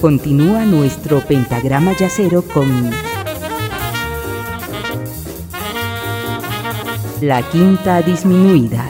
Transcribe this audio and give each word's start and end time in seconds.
Continúa 0.00 0.64
nuestro 0.64 1.20
pentagrama 1.26 1.92
yacero 1.92 2.42
con 2.42 2.68
la 7.20 7.42
quinta 7.50 8.00
disminuida. 8.02 8.88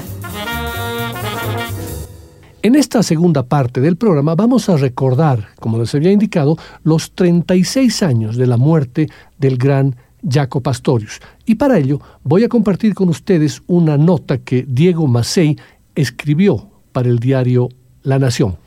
En 2.61 2.75
esta 2.75 3.03
segunda 3.03 3.43
parte 3.43 3.81
del 3.81 3.97
programa 3.97 4.35
vamos 4.35 4.69
a 4.69 4.77
recordar, 4.77 5.49
como 5.59 5.79
les 5.79 5.95
había 5.95 6.13
indicado, 6.13 6.59
los 6.85 7.13
36 7.13 8.03
años 8.03 8.37
de 8.37 8.47
la 8.47 8.59
muerte 8.59 9.09
del 9.39 9.57
gran 9.57 9.97
Jaco 10.29 10.61
Pastorius. 10.61 11.21
Y 11.47 11.55
para 11.55 11.79
ello 11.79 12.01
voy 12.23 12.45
a 12.45 12.51
compartir 12.51 12.93
con 12.93 13.09
ustedes 13.09 13.63
una 13.67 13.97
nota 13.97 14.37
que 14.37 14.67
Diego 14.69 15.07
Macei 15.07 15.57
escribió 15.95 16.69
para 16.93 17.09
el 17.09 17.19
diario 17.19 17.71
La 18.03 18.19
Nación. 18.19 18.59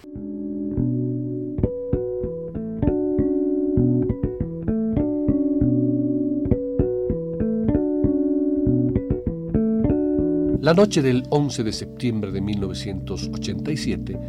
La 10.62 10.76
noche 10.76 11.02
del 11.02 11.24
11 11.32 11.64
de 11.64 11.74
septiembre 11.74 12.32
de 12.32 12.40
1987, 12.40 14.20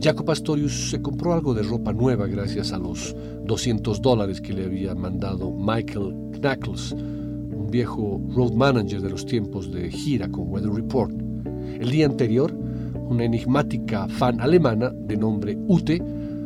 Jaco 0.00 0.24
Pastorius 0.24 0.88
se 0.88 1.02
compró 1.02 1.34
algo 1.34 1.52
de 1.52 1.62
ropa 1.62 1.92
nueva 1.92 2.26
gracias 2.26 2.72
a 2.72 2.78
los 2.78 3.14
200 3.44 4.00
dólares 4.00 4.40
que 4.40 4.54
le 4.54 4.64
había 4.64 4.94
mandado 4.94 5.50
Michael 5.50 6.14
Knuckles, 6.40 6.92
un 6.92 7.68
viejo 7.70 8.22
road 8.34 8.54
manager 8.54 9.02
de 9.02 9.10
los 9.10 9.26
tiempos 9.26 9.70
de 9.70 9.90
gira 9.90 10.30
con 10.30 10.48
Weather 10.48 10.72
Report. 10.72 11.12
El 11.78 11.90
día 11.90 12.06
anterior, 12.06 12.50
una 13.10 13.24
enigmática 13.24 14.08
fan 14.08 14.40
alemana 14.40 14.88
de 14.88 15.18
nombre 15.18 15.58
Ute 15.68 16.02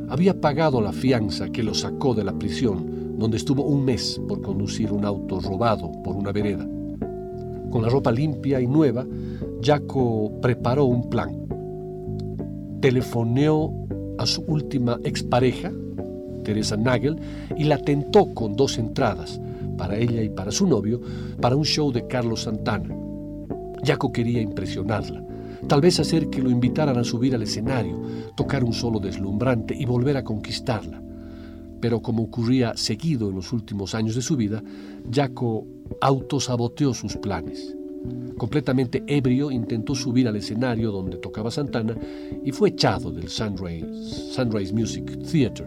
había 0.08 0.40
pagado 0.40 0.80
la 0.80 0.92
fianza 0.92 1.50
que 1.50 1.62
lo 1.62 1.72
sacó 1.72 2.16
de 2.16 2.24
la 2.24 2.36
prisión, 2.36 3.16
donde 3.16 3.36
estuvo 3.36 3.62
un 3.62 3.84
mes 3.84 4.20
por 4.26 4.42
conducir 4.42 4.90
un 4.90 5.04
auto 5.04 5.38
robado 5.38 5.92
por 6.02 6.16
una 6.16 6.32
vereda. 6.32 6.66
Con 7.70 7.82
la 7.82 7.88
ropa 7.88 8.10
limpia 8.10 8.60
y 8.60 8.66
nueva, 8.66 9.04
Jaco 9.66 10.30
preparó 10.40 10.84
un 10.84 11.10
plan. 11.10 11.44
Telefoneó 12.80 13.72
a 14.16 14.24
su 14.24 14.42
última 14.42 15.00
expareja, 15.02 15.72
Teresa 16.44 16.76
Nagel, 16.76 17.16
y 17.56 17.64
la 17.64 17.78
tentó 17.78 18.32
con 18.32 18.54
dos 18.54 18.78
entradas, 18.78 19.40
para 19.76 19.96
ella 19.96 20.22
y 20.22 20.28
para 20.28 20.52
su 20.52 20.68
novio, 20.68 21.00
para 21.40 21.56
un 21.56 21.64
show 21.64 21.90
de 21.90 22.06
Carlos 22.06 22.42
Santana. 22.42 22.94
Jaco 23.84 24.12
quería 24.12 24.40
impresionarla, 24.40 25.24
tal 25.66 25.80
vez 25.80 25.98
hacer 25.98 26.30
que 26.30 26.40
lo 26.40 26.50
invitaran 26.50 26.96
a 26.96 27.02
subir 27.02 27.34
al 27.34 27.42
escenario, 27.42 28.00
tocar 28.36 28.62
un 28.62 28.72
solo 28.72 29.00
deslumbrante 29.00 29.74
y 29.76 29.84
volver 29.84 30.16
a 30.16 30.22
conquistarla. 30.22 31.02
Pero 31.80 32.00
como 32.00 32.22
ocurría 32.22 32.76
seguido 32.76 33.30
en 33.30 33.34
los 33.34 33.52
últimos 33.52 33.96
años 33.96 34.14
de 34.14 34.22
su 34.22 34.36
vida, 34.36 34.62
Jaco 35.12 35.66
autosaboteó 36.00 36.94
sus 36.94 37.16
planes. 37.16 37.75
Completamente 38.36 39.02
ebrio, 39.06 39.50
intentó 39.50 39.94
subir 39.94 40.28
al 40.28 40.36
escenario 40.36 40.92
donde 40.92 41.16
tocaba 41.16 41.50
Santana 41.50 41.96
y 42.44 42.52
fue 42.52 42.70
echado 42.70 43.10
del 43.10 43.28
Sunrise, 43.28 43.86
Sunrise 44.32 44.74
Music 44.74 45.18
Theater. 45.30 45.66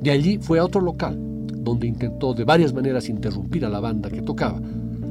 De 0.00 0.10
allí 0.10 0.38
fue 0.38 0.58
a 0.58 0.64
otro 0.64 0.80
local, 0.80 1.16
donde 1.56 1.86
intentó 1.86 2.34
de 2.34 2.44
varias 2.44 2.74
maneras 2.74 3.08
interrumpir 3.08 3.64
a 3.64 3.70
la 3.70 3.80
banda 3.80 4.10
que 4.10 4.22
tocaba, 4.22 4.60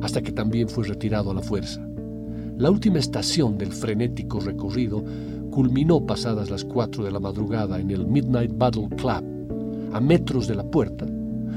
hasta 0.01 0.21
que 0.21 0.31
también 0.31 0.69
fue 0.69 0.85
retirado 0.85 1.31
a 1.31 1.33
la 1.33 1.41
fuerza. 1.41 1.81
La 2.57 2.69
última 2.69 2.99
estación 2.99 3.57
del 3.57 3.73
frenético 3.73 4.39
recorrido 4.39 5.03
culminó 5.51 6.05
pasadas 6.05 6.49
las 6.49 6.63
4 6.63 7.03
de 7.03 7.11
la 7.11 7.19
madrugada 7.19 7.79
en 7.79 7.91
el 7.91 8.05
Midnight 8.05 8.51
Battle 8.55 8.89
Club. 8.95 9.91
A 9.91 9.99
metros 9.99 10.47
de 10.47 10.55
la 10.55 10.63
puerta, 10.63 11.05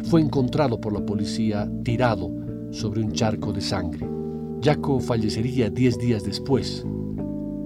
fue 0.04 0.20
encontrado 0.20 0.80
por 0.80 0.92
la 0.92 1.04
policía 1.04 1.70
tirado 1.84 2.30
sobre 2.70 3.02
un 3.02 3.12
charco 3.12 3.52
de 3.52 3.60
sangre. 3.60 4.17
Jaco 4.60 4.98
fallecería 4.98 5.70
diez 5.70 5.96
días 5.98 6.24
después, 6.24 6.84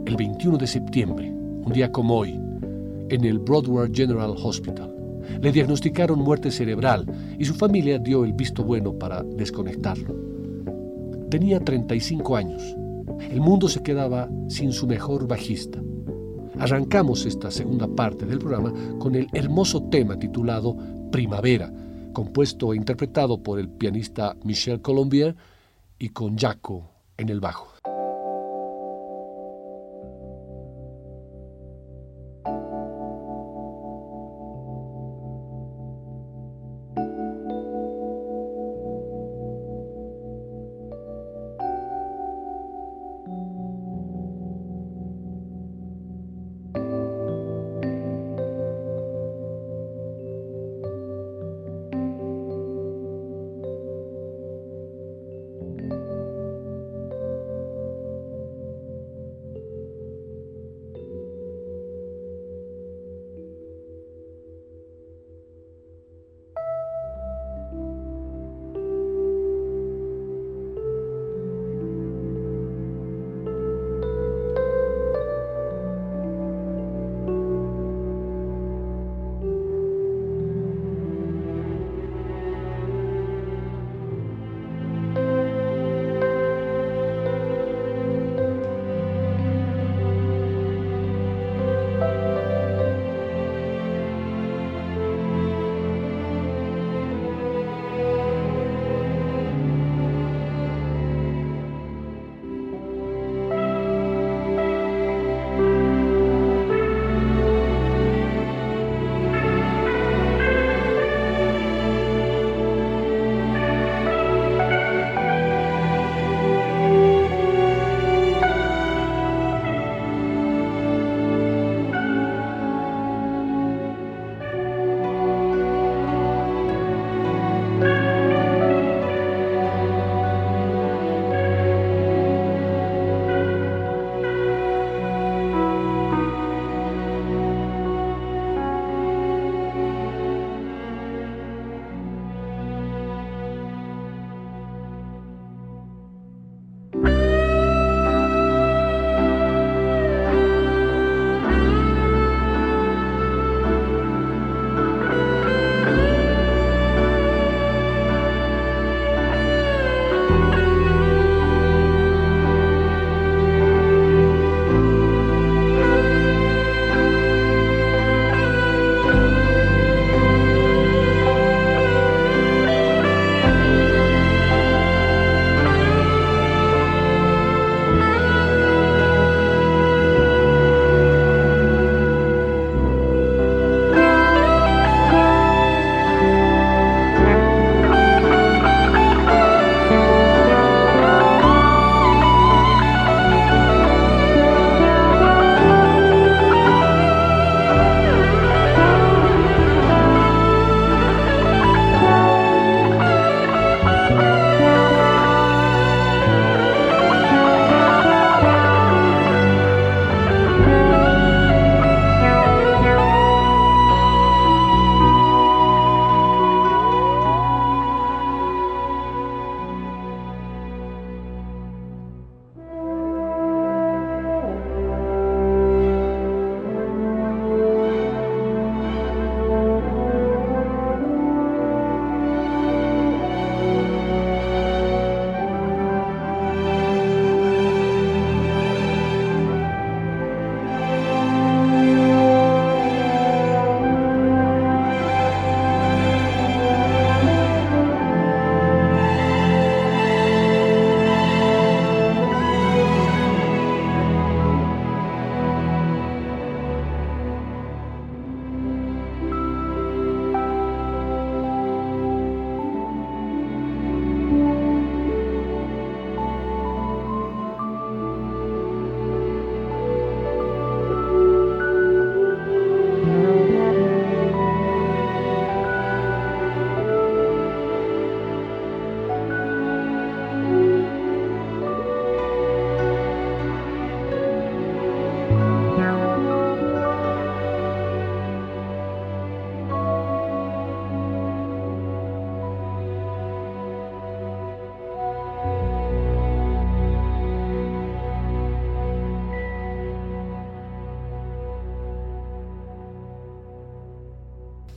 el 0.05 0.15
21 0.15 0.59
de 0.59 0.67
septiembre, 0.67 1.33
un 1.33 1.73
día 1.73 1.91
como 1.91 2.19
hoy, 2.19 2.39
en 3.09 3.25
el 3.25 3.39
Broadway 3.39 3.91
General 3.93 4.35
Hospital. 4.37 4.95
Le 5.41 5.53
diagnosticaron 5.53 6.19
muerte 6.19 6.51
cerebral 6.51 7.07
y 7.39 7.47
su 7.47 7.55
familia 7.55 7.99
dio 7.99 8.25
el 8.25 8.35
visto 8.35 8.63
bueno 8.63 8.93
para 8.99 9.23
desconectarlo. 9.23 10.15
Tenía 11.31 11.61
35 11.61 12.37
años. 12.37 12.63
El 13.31 13.41
mundo 13.41 13.69
se 13.69 13.83
quedaba 13.83 14.29
sin 14.49 14.71
su 14.71 14.87
mejor 14.87 15.27
bajista. 15.27 15.81
Arrancamos 16.59 17.25
esta 17.25 17.51
segunda 17.51 17.89
parte 17.89 18.27
del 18.27 18.39
programa 18.39 18.71
con 18.99 19.15
el 19.15 19.29
hermoso 19.33 19.85
tema 19.85 20.19
titulado 20.19 20.77
Primavera, 21.11 21.73
compuesto 22.13 22.75
e 22.75 22.77
interpretado 22.77 23.43
por 23.43 23.59
el 23.59 23.71
pianista 23.71 24.37
Michel 24.45 24.83
Colombier 24.83 25.35
y 26.03 26.09
con 26.09 26.37
Jaco 26.37 26.91
en 27.17 27.29
el 27.29 27.39
bajo. 27.39 27.72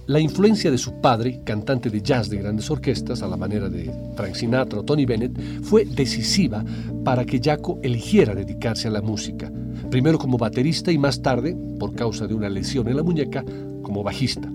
La 0.07 0.19
influencia 0.19 0.69
de 0.69 0.77
su 0.77 1.01
padre, 1.01 1.41
cantante 1.43 1.89
de 1.89 1.99
jazz 1.99 2.29
de 2.29 2.37
grandes 2.37 2.69
orquestas, 2.69 3.23
a 3.23 3.27
la 3.27 3.37
manera 3.37 3.69
de 3.69 3.91
Frank 4.15 4.35
Sinatra 4.35 4.79
o 4.79 4.83
Tony 4.83 5.03
Bennett, 5.03 5.35
fue 5.63 5.83
decisiva 5.83 6.63
para 7.03 7.25
que 7.25 7.41
Jaco 7.43 7.79
eligiera 7.81 8.35
dedicarse 8.35 8.87
a 8.87 8.91
la 8.91 9.01
música, 9.01 9.51
primero 9.89 10.19
como 10.19 10.37
baterista 10.37 10.91
y 10.91 10.99
más 10.99 11.23
tarde, 11.23 11.57
por 11.79 11.95
causa 11.95 12.27
de 12.27 12.35
una 12.35 12.49
lesión 12.49 12.87
en 12.87 12.97
la 12.97 13.03
muñeca, 13.03 13.43
como 13.81 14.03
bajista. 14.03 14.47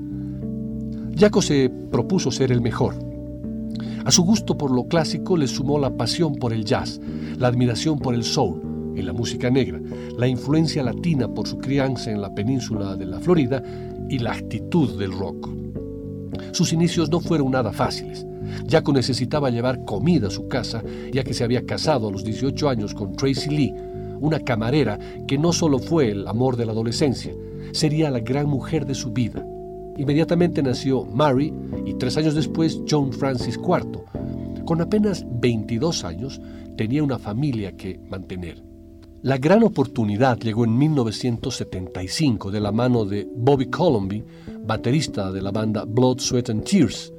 Jaco 1.18 1.42
se 1.42 1.68
propuso 1.90 2.30
ser 2.30 2.52
el 2.52 2.60
mejor. 2.60 2.94
A 4.04 4.12
su 4.12 4.22
gusto 4.22 4.56
por 4.56 4.70
lo 4.70 4.84
clásico 4.84 5.36
le 5.36 5.48
sumó 5.48 5.80
la 5.80 5.90
pasión 5.90 6.36
por 6.36 6.52
el 6.52 6.64
jazz, 6.64 7.00
la 7.36 7.48
admiración 7.48 7.98
por 7.98 8.14
el 8.14 8.22
soul 8.22 8.94
y 8.94 9.02
la 9.02 9.12
música 9.12 9.50
negra, 9.50 9.80
la 10.16 10.28
influencia 10.28 10.84
latina 10.84 11.26
por 11.26 11.48
su 11.48 11.58
crianza 11.58 12.12
en 12.12 12.20
la 12.20 12.32
península 12.32 12.94
de 12.94 13.06
la 13.06 13.18
Florida 13.18 13.62
y 14.10 14.18
la 14.18 14.32
actitud 14.32 14.98
del 14.98 15.12
rock. 15.12 15.48
Sus 16.52 16.72
inicios 16.72 17.08
no 17.10 17.20
fueron 17.20 17.52
nada 17.52 17.72
fáciles. 17.72 18.26
Jaco 18.68 18.92
necesitaba 18.92 19.50
llevar 19.50 19.84
comida 19.84 20.26
a 20.26 20.30
su 20.30 20.48
casa, 20.48 20.82
ya 21.12 21.22
que 21.22 21.32
se 21.32 21.44
había 21.44 21.64
casado 21.64 22.08
a 22.08 22.10
los 22.10 22.24
18 22.24 22.68
años 22.68 22.92
con 22.92 23.14
Tracy 23.14 23.50
Lee, 23.50 23.74
una 24.20 24.40
camarera 24.40 24.98
que 25.26 25.38
no 25.38 25.52
solo 25.52 25.78
fue 25.78 26.10
el 26.10 26.26
amor 26.26 26.56
de 26.56 26.66
la 26.66 26.72
adolescencia, 26.72 27.32
sería 27.72 28.10
la 28.10 28.20
gran 28.20 28.48
mujer 28.48 28.84
de 28.84 28.94
su 28.94 29.12
vida. 29.12 29.46
Inmediatamente 29.96 30.62
nació 30.62 31.04
Mary 31.04 31.52
y 31.86 31.94
tres 31.94 32.16
años 32.16 32.34
después 32.34 32.80
John 32.88 33.12
Francis 33.12 33.56
IV. 33.56 34.64
Con 34.64 34.80
apenas 34.80 35.24
22 35.40 36.04
años 36.04 36.40
tenía 36.76 37.02
una 37.02 37.18
familia 37.18 37.76
que 37.76 38.00
mantener. 38.08 38.69
La 39.22 39.36
gran 39.36 39.62
oportunidad 39.64 40.38
llegó 40.38 40.64
en 40.64 40.78
1975 40.78 42.50
de 42.50 42.58
la 42.58 42.72
mano 42.72 43.04
de 43.04 43.28
Bobby 43.30 43.66
Colomby, 43.66 44.24
baterista 44.64 45.30
de 45.30 45.42
la 45.42 45.50
banda 45.50 45.84
Blood, 45.84 46.20
Sweat 46.20 46.48
and 46.48 46.64
Tears. 46.64 47.12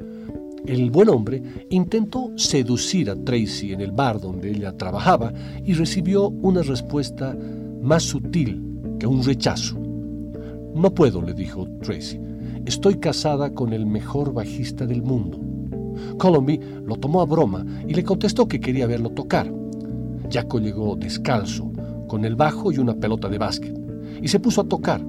El 0.65 0.89
buen 0.89 1.09
hombre 1.09 1.44
intentó 1.69 2.31
seducir 2.38 3.12
a 3.12 3.15
Tracy 3.15 3.74
en 3.74 3.81
el 3.81 3.92
bar 3.92 4.19
donde 4.19 4.50
ella 4.50 4.75
trabajaba 4.75 5.31
y 5.63 5.74
recibió 5.74 6.30
una 6.30 6.63
respuesta 6.63 7.38
más 7.83 8.01
sutil 8.01 8.63
que 8.97 9.06
un 9.06 9.23
rechazo. 9.23 9.78
No 10.73 10.95
puedo, 10.95 11.21
le 11.21 11.35
dijo 11.35 11.68
Tracy. 11.83 12.19
Estoy 12.66 12.95
casada 12.95 13.54
con 13.54 13.73
el 13.73 13.85
mejor 13.85 14.33
bajista 14.33 14.87
del 14.87 15.04
mundo. 15.04 15.40
Colomby 16.18 16.59
lo 16.83 16.95
tomó 16.95 17.21
a 17.21 17.26
broma 17.26 17.64
y 17.87 17.94
le 17.94 18.04
contestó 18.04 18.47
que 18.47 18.59
quería 18.59 18.87
verlo 18.87 19.11
tocar. 19.11 19.54
Jaco 20.31 20.59
llegó 20.59 20.95
descalzo, 20.95 21.71
con 22.11 22.25
el 22.25 22.35
bajo 22.35 22.73
y 22.73 22.77
una 22.77 22.94
pelota 22.94 23.30
de 23.30 23.37
básquet, 23.37 23.73
y 24.21 24.27
se 24.27 24.41
puso 24.41 24.59
a 24.59 24.63
tocar. 24.65 25.01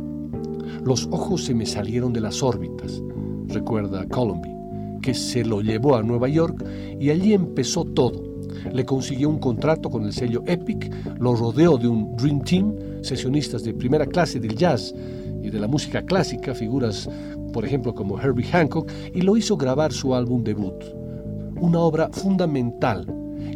Los 0.84 1.08
ojos 1.10 1.44
se 1.44 1.52
me 1.52 1.66
salieron 1.66 2.12
de 2.12 2.20
las 2.20 2.44
órbitas, 2.44 3.02
recuerda 3.48 4.06
Colomby, 4.06 4.54
que 5.02 5.12
se 5.12 5.44
lo 5.44 5.62
llevó 5.62 5.96
a 5.96 6.04
Nueva 6.04 6.28
York 6.28 6.64
y 7.00 7.10
allí 7.10 7.32
empezó 7.32 7.84
todo. 7.86 8.22
Le 8.72 8.84
consiguió 8.84 9.30
un 9.30 9.40
contrato 9.40 9.90
con 9.90 10.04
el 10.04 10.12
sello 10.12 10.44
Epic, 10.46 10.92
lo 11.18 11.34
rodeó 11.34 11.76
de 11.76 11.88
un 11.88 12.14
Dream 12.14 12.40
Team, 12.42 12.72
sesionistas 13.00 13.64
de 13.64 13.74
primera 13.74 14.06
clase 14.06 14.38
del 14.38 14.54
jazz 14.54 14.94
y 15.42 15.50
de 15.50 15.58
la 15.58 15.66
música 15.66 16.02
clásica, 16.02 16.54
figuras 16.54 17.10
por 17.52 17.64
ejemplo 17.64 17.96
como 17.96 18.16
Herbie 18.16 18.46
Hancock, 18.46 18.88
y 19.12 19.22
lo 19.22 19.36
hizo 19.36 19.56
grabar 19.56 19.92
su 19.92 20.14
álbum 20.14 20.44
debut. 20.44 20.84
Una 21.60 21.80
obra 21.80 22.10
fundamental 22.12 23.04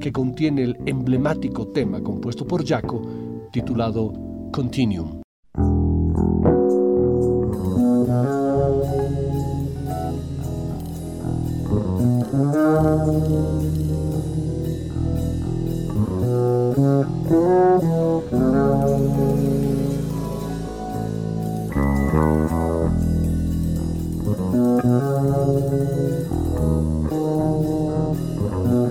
que 0.00 0.10
contiene 0.10 0.64
el 0.64 0.76
emblemático 0.86 1.68
tema 1.68 2.00
compuesto 2.00 2.44
por 2.44 2.66
Jaco 2.66 3.25
titulado 3.56 4.12
Continuum. 4.52 5.22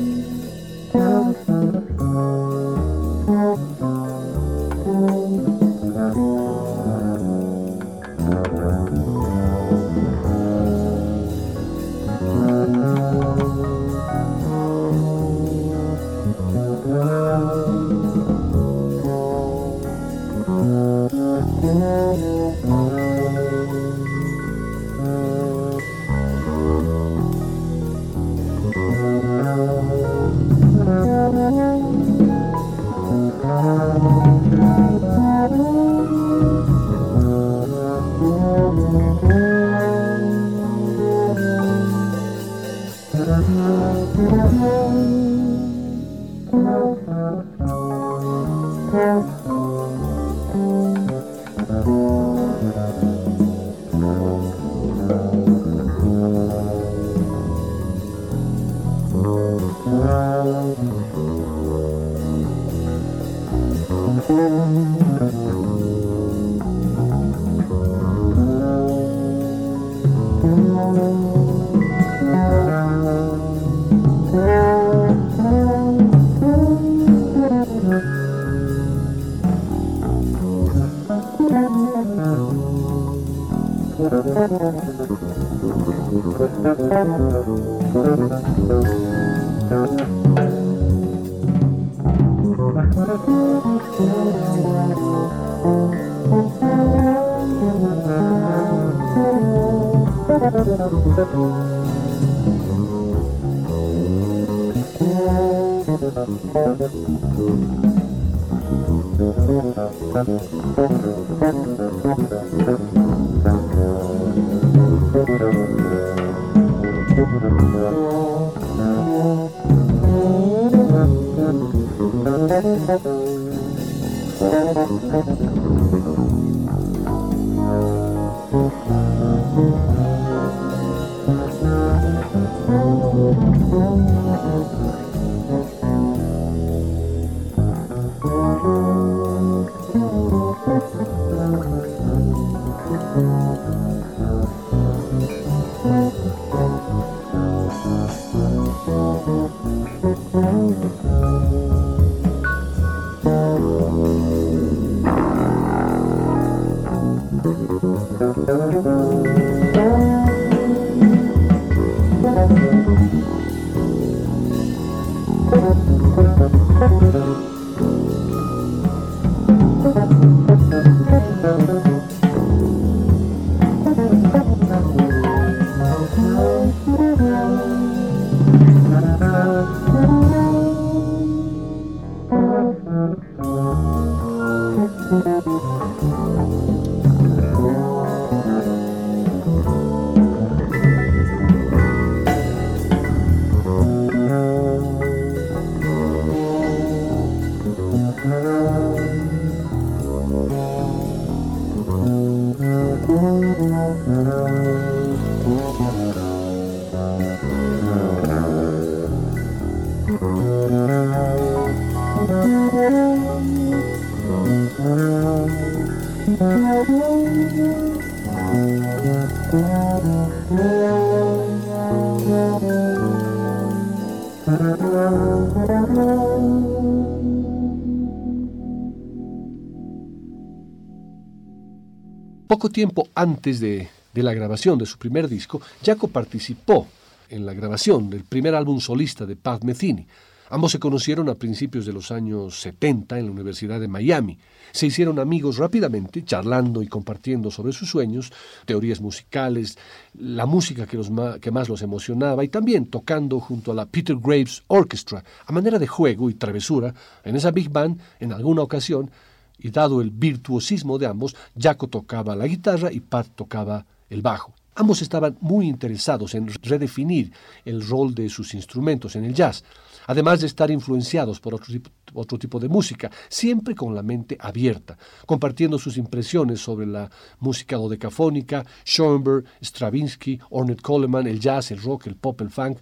Tiempo 232.79 233.09
antes 233.17 233.59
de, 233.59 233.89
la 234.15 234.33
grabación 234.33 234.79
de 234.79 234.87
su 234.87 234.99
primer 234.99 235.29
disco, 235.29 235.61
Jaco 235.85 236.07
participó 236.07 236.87
en 237.29 237.45
la 237.45 237.53
grabación 237.53 238.09
del 238.09 238.23
primer 238.23 238.55
álbum 238.55 238.79
solista 238.79 239.27
de 239.27 239.35
Pat 239.35 239.65
Metheny. 239.65 240.07
Ambos 240.51 240.71
se 240.71 240.79
conocieron 240.79 241.29
a 241.29 241.35
principios 241.35 241.87
de 241.87 241.93
los 241.93 242.13
años 242.13 242.61
70 242.61 243.19
en 243.19 243.27
la 243.27 243.33
Universidad 243.33 243.81
de 243.81 243.89
Miami. 243.89 244.39
Se 244.71 244.87
hicieron 244.87 245.19
amigos 245.19 245.57
rápidamente, 245.57 246.25
charlando 246.25 246.81
y 246.81 246.87
compartiendo 246.87 247.51
sobre 247.51 247.73
sus 247.73 247.91
sueños, 247.91 248.33
teorías 248.65 249.01
musicales, 249.01 249.77
la 250.15 250.47
música 250.47 250.87
que, 250.87 251.51
más 251.51 251.69
los 251.69 251.83
emocionaba 251.83 252.45
y 252.45 252.49
también 252.49 252.87
tocando 252.87 253.41
junto 253.41 253.73
a 253.73 253.75
la 253.75 253.87
Peter 253.87 254.17
Graves 254.17 254.63
Orchestra 254.69 255.25
a 255.47 255.53
manera 255.53 255.81
de 255.81 255.89
juego 255.89 256.31
y 256.31 256.35
travesura 256.35 256.95
en 257.25 257.35
esa 257.35 257.51
big 257.51 257.71
band 257.71 258.01
en 258.21 258.33
alguna 258.33 258.63
ocasión 258.63 259.11
y 259.59 259.71
dado 259.71 260.01
el 260.01 260.11
virtuosismo 260.11 260.99
de 260.99 261.07
ambos, 261.07 261.35
Jaco 261.59 261.89
tocaba 261.89 262.37
la 262.37 262.47
guitarra 262.47 262.93
y 262.93 263.01
Pat 263.01 263.27
tocaba 263.35 263.85
el 264.09 264.23
bajo. 264.23 264.55
Ambos 264.75 265.03
estaban 265.03 265.37
muy 265.41 265.67
interesados 265.67 266.37
en 266.37 266.47
redefinir 266.47 267.33
el 267.65 267.85
rol 267.85 268.15
de 268.15 268.29
sus 268.29 268.55
instrumentos 268.55 269.17
en 269.17 269.25
el 269.25 269.35
jazz, 269.35 269.65
además 270.07 270.41
de 270.41 270.47
estar 270.47 270.71
influenciados 270.71 271.41
por 271.41 271.53
otro 271.55 272.39
tipo, 272.39 272.61
de 272.61 272.69
música, 272.69 273.11
siempre 273.29 273.75
con 273.75 273.93
la 273.93 274.05
mente 274.05 274.39
abierta, 274.41 274.97
compartiendo 275.27 275.81
sus 275.81 275.97
impresiones 275.97 276.61
sobre 276.61 276.87
la 276.87 277.11
música 277.41 277.77
dodecafónica, 277.77 278.65
Schoenberg, 278.85 279.45
Stravinsky, 279.61 280.39
Ornette 280.51 280.81
Coleman, 280.83 281.27
el 281.27 281.41
jazz, 281.41 281.73
el 281.73 281.83
rock, 281.83 282.07
el 282.07 282.15
pop, 282.15 282.41
el 282.41 282.51
funk, 282.51 282.79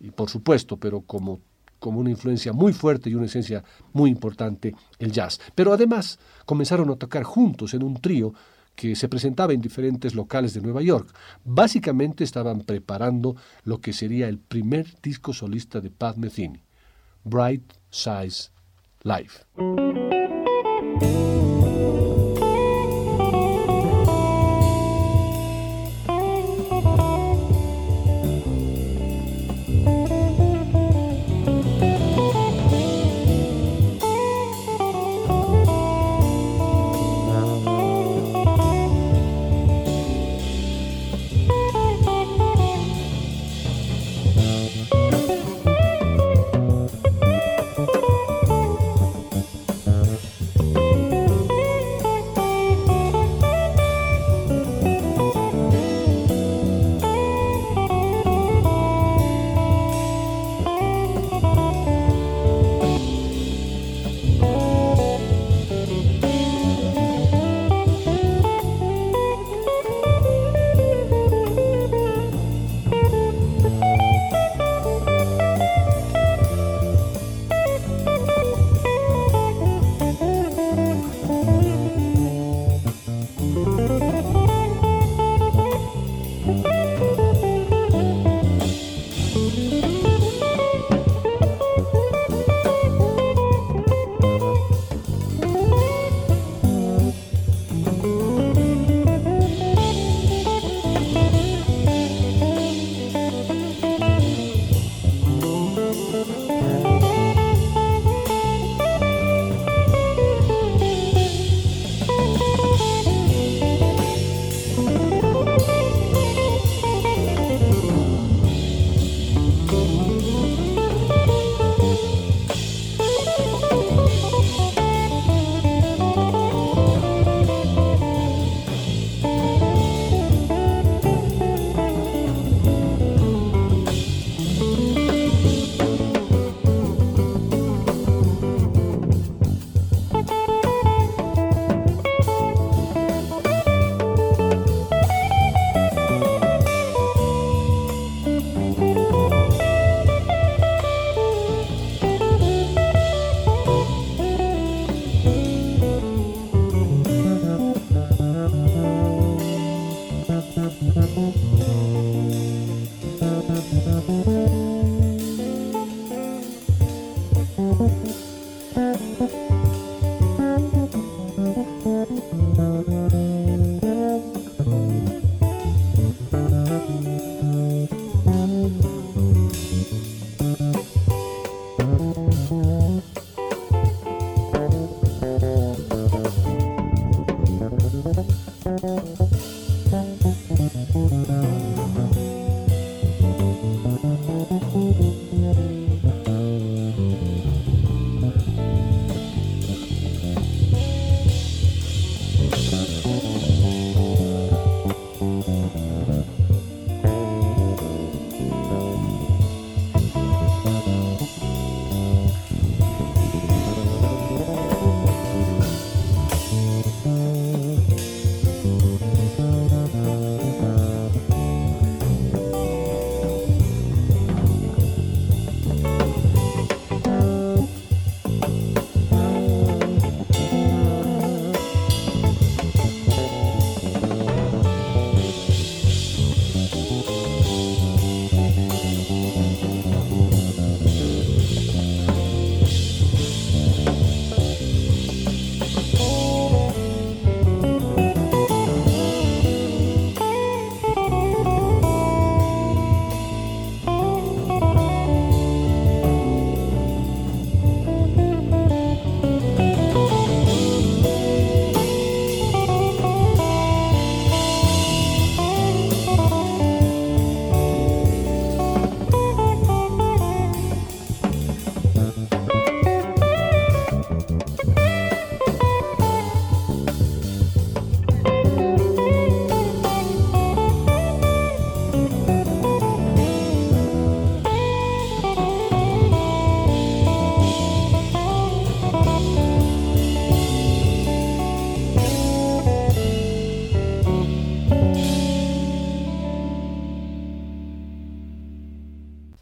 y 0.00 0.10
por 0.10 0.28
supuesto, 0.28 0.76
pero 0.76 1.02
como 1.02 1.38
como 1.78 2.00
una 2.00 2.10
influencia 2.10 2.52
muy 2.52 2.72
fuerte 2.72 3.10
y 3.10 3.14
una 3.14 3.26
esencia 3.26 3.62
muy 3.92 4.10
importante 4.10 4.74
el 4.98 5.12
jazz. 5.12 5.40
Pero 5.54 5.72
además 5.72 6.18
comenzaron 6.44 6.90
a 6.90 6.96
tocar 6.96 7.22
juntos 7.22 7.74
en 7.74 7.82
un 7.82 8.00
trío 8.00 8.32
que 8.74 8.94
se 8.94 9.08
presentaba 9.08 9.52
en 9.52 9.60
diferentes 9.60 10.14
locales 10.14 10.54
de 10.54 10.60
Nueva 10.60 10.82
York. 10.82 11.12
Básicamente 11.44 12.22
estaban 12.22 12.60
preparando 12.60 13.34
lo 13.64 13.80
que 13.80 13.92
sería 13.92 14.28
el 14.28 14.38
primer 14.38 14.86
disco 15.02 15.32
solista 15.32 15.80
de 15.80 15.90
Pat 15.90 16.16
Metheny, 16.16 16.62
Bright 17.24 17.72
Size 17.90 18.50
Life. 19.02 19.44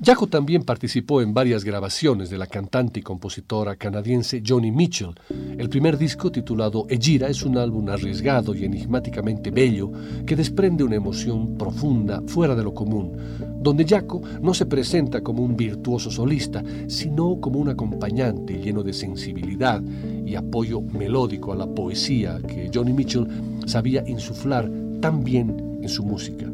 Jaco 0.07 0.29
también 0.29 0.63
participó 0.63 1.21
en 1.21 1.35
varias 1.35 1.65
grabaciones 1.65 2.31
de 2.31 2.39
la 2.39 2.47
cantante 2.47 3.01
y 3.01 3.03
compositora 3.03 3.75
canadiense 3.75 4.41
Joni 4.47 4.71
Mitchell. 4.71 5.17
El 5.59 5.69
primer 5.69 5.99
disco, 5.99 6.31
titulado 6.31 6.87
Ejira, 6.89 7.27
es 7.27 7.43
un 7.43 7.59
álbum 7.59 7.89
arriesgado 7.89 8.55
y 8.55 8.65
enigmáticamente 8.65 9.51
bello 9.51 9.91
que 10.25 10.37
desprende 10.37 10.85
una 10.85 10.95
emoción 10.95 11.59
profunda, 11.59 12.23
fuera 12.29 12.55
de 12.55 12.63
lo 12.63 12.73
común, 12.73 13.17
donde 13.59 13.85
Jaco 13.85 14.23
no 14.41 14.55
se 14.55 14.67
presenta 14.67 15.23
como 15.23 15.43
un 15.43 15.57
virtuoso 15.57 16.09
solista, 16.09 16.63
sino 16.87 17.41
como 17.41 17.59
un 17.59 17.71
acompañante 17.71 18.61
lleno 18.61 18.85
de 18.85 18.93
sensibilidad 18.93 19.83
y 20.25 20.37
apoyo 20.37 20.83
melódico 20.83 21.53
a 21.53 21.57
la 21.57 21.67
poesía 21.67 22.39
que 22.47 22.71
Johnny 22.73 22.93
Mitchell 22.93 23.27
sabía 23.67 24.05
insuflar 24.07 24.71
tan 25.01 25.25
bien 25.25 25.81
en 25.83 25.89
su 25.89 26.05
música. 26.05 26.47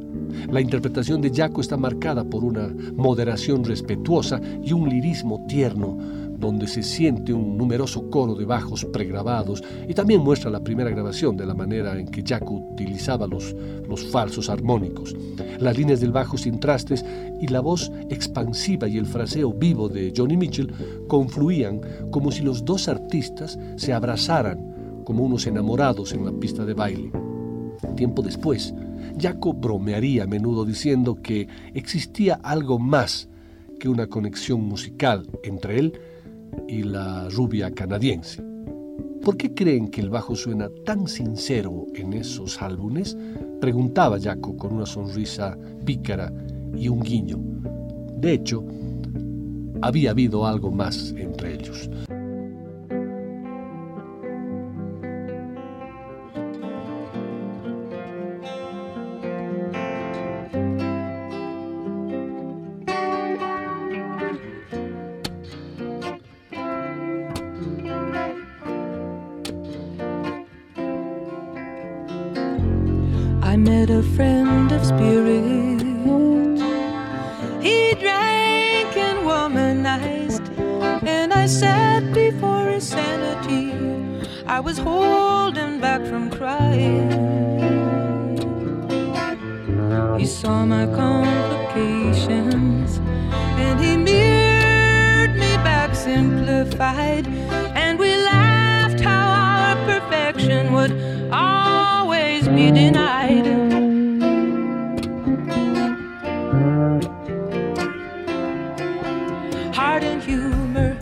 La 0.51 0.61
interpretación 0.61 1.21
de 1.21 1.31
Jaco 1.31 1.61
está 1.61 1.77
marcada 1.77 2.25
por 2.25 2.45
una 2.45 2.75
moderación 2.95 3.65
respetuosa 3.65 4.41
y 4.63 4.73
un 4.73 4.89
lirismo 4.89 5.45
tierno, 5.49 5.99
donde 6.39 6.67
se 6.67 6.83
siente 6.83 7.33
un 7.33 7.57
numeroso 7.57 8.11
coro 8.11 8.35
de 8.35 8.45
bajos 8.45 8.85
pregrabados 8.87 9.63
y 9.89 9.95
también 9.95 10.21
muestra 10.23 10.51
la 10.51 10.63
primera 10.63 10.91
grabación 10.91 11.37
de 11.37 11.47
la 11.47 11.55
manera 11.55 11.99
en 11.99 12.09
que 12.09 12.25
Jaco 12.27 12.55
utilizaba 12.73 13.29
los, 13.29 13.55
los 13.89 14.05
falsos 14.11 14.51
armónicos. 14.51 15.15
Las 15.61 15.79
líneas 15.79 16.01
del 16.01 16.11
bajo 16.11 16.37
sin 16.37 16.59
trastes 16.59 17.05
y 17.41 17.47
la 17.47 17.61
voz 17.61 17.93
expansiva 18.11 18.89
y 18.89 18.99
el 18.99 19.07
fraseo 19.07 19.53
vivo 19.53 19.89
de 19.89 20.13
Johnny 20.17 20.37
Mitchell 20.37 20.73
confluían 21.07 21.81
como 22.11 22.33
si 22.33 22.43
los 22.43 22.65
dos 22.65 22.89
artistas 22.89 23.59
se 23.77 23.93
abrazaran 23.93 25.03
como 25.05 25.25
unos 25.25 25.47
enamorados 25.47 26.13
en 26.13 26.25
la 26.25 26.33
pista 26.33 26.65
de 26.65 26.75
baile. 26.75 27.13
Tiempo 27.97 28.23
después, 28.23 28.75
Jaco 29.23 29.53
bromearía 29.53 30.25
a 30.25 30.27
menudo 30.27 30.65
diciendo 30.65 31.15
que 31.15 31.47
existía 31.75 32.41
algo 32.43 32.81
más 32.81 33.29
que 33.79 33.89
una 33.89 34.09
conexión 34.09 34.63
musical 34.63 35.29
entre 35.45 35.79
él 35.79 35.93
y 36.69 36.83
la 36.83 37.29
rubia 37.29 37.71
canadiense. 37.71 38.43
¿Por 39.23 39.37
qué 39.37 39.55
creen 39.55 39.89
que 39.89 40.01
el 40.01 40.11
bajo 40.11 40.35
suena 40.35 40.69
tan 40.85 41.07
sincero 41.07 41.87
en 41.95 42.13
esos 42.13 42.61
álbumes? 42.61 43.17
Preguntaba 43.61 44.19
Jaco 44.21 44.57
con 44.57 44.75
una 44.75 44.87
sonrisa 44.87 45.57
pícara 45.85 46.33
y 46.77 46.89
un 46.89 47.01
guiño. 47.01 47.39
De 48.17 48.33
hecho, 48.33 48.65
había 49.81 50.11
habido 50.11 50.45
algo 50.47 50.73
más 50.73 51.15
entre 51.17 51.55
ellos. 51.55 51.89
I 73.53 73.57
met 73.57 73.91
a 73.91 74.03
friend 74.17 74.73
of 74.73 74.83
spirit. 74.83 75.83
He 77.63 77.95
drank 78.01 78.97
and 78.97 79.19
womanized, 79.29 80.49
and 81.07 81.35
I 81.35 81.45
sat 81.45 82.15
before 82.15 82.69
his 82.69 82.89
sanity. 82.89 83.75
I 84.47 84.59
was 84.59 84.79
holding 84.79 85.81
back 85.81 86.01
from 86.07 86.31
crying. 86.31 87.11
He 90.19 90.25
saw 90.25 90.65
my 90.65 90.87
complications, 90.87 93.01
and 93.67 93.79
he 93.79 93.99
mirrored 93.99 95.35
me 95.35 95.57
back 95.57 95.95
simplified. 95.95 97.27
denied. 102.75 103.47
Heart 109.75 110.05
and 110.05 110.23
humor 110.23 110.97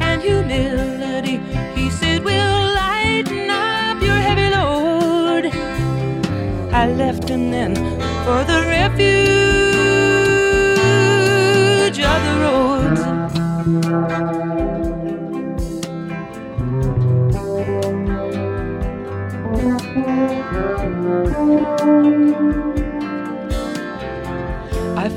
and 0.00 0.22
humility, 0.22 1.38
he 1.74 1.90
said, 1.90 2.24
will 2.24 2.74
lighten 2.74 3.50
up 3.50 4.02
your 4.02 4.20
heavy 4.26 4.50
load. 4.56 5.46
I 6.72 6.92
left 6.92 7.28
him 7.28 7.50
then 7.50 7.74
for 8.24 8.44
the 8.44 8.64
refuge. 8.68 9.53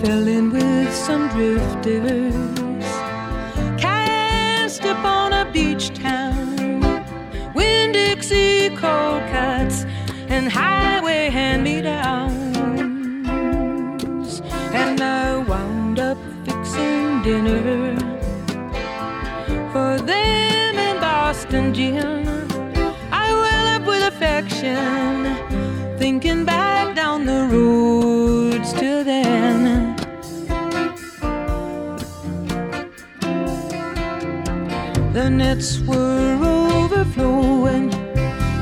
fell 0.02 0.28
in 0.28 0.52
with 0.52 0.94
some 0.94 1.28
drifters. 1.30 2.57
The 35.17 35.32
nets 35.32 35.80
were 35.80 36.38
overflowing 36.43 37.91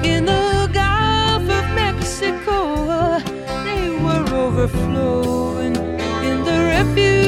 in 0.06 0.24
the 0.24 0.70
Gulf 0.72 1.44
of 1.50 1.66
Mexico. 1.76 2.88
Uh, 2.90 3.20
they 3.66 3.90
were 3.90 4.26
overflowing 4.34 5.76
in 5.76 6.46
the 6.46 6.58
refuge. 6.72 7.25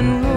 And 0.00 0.29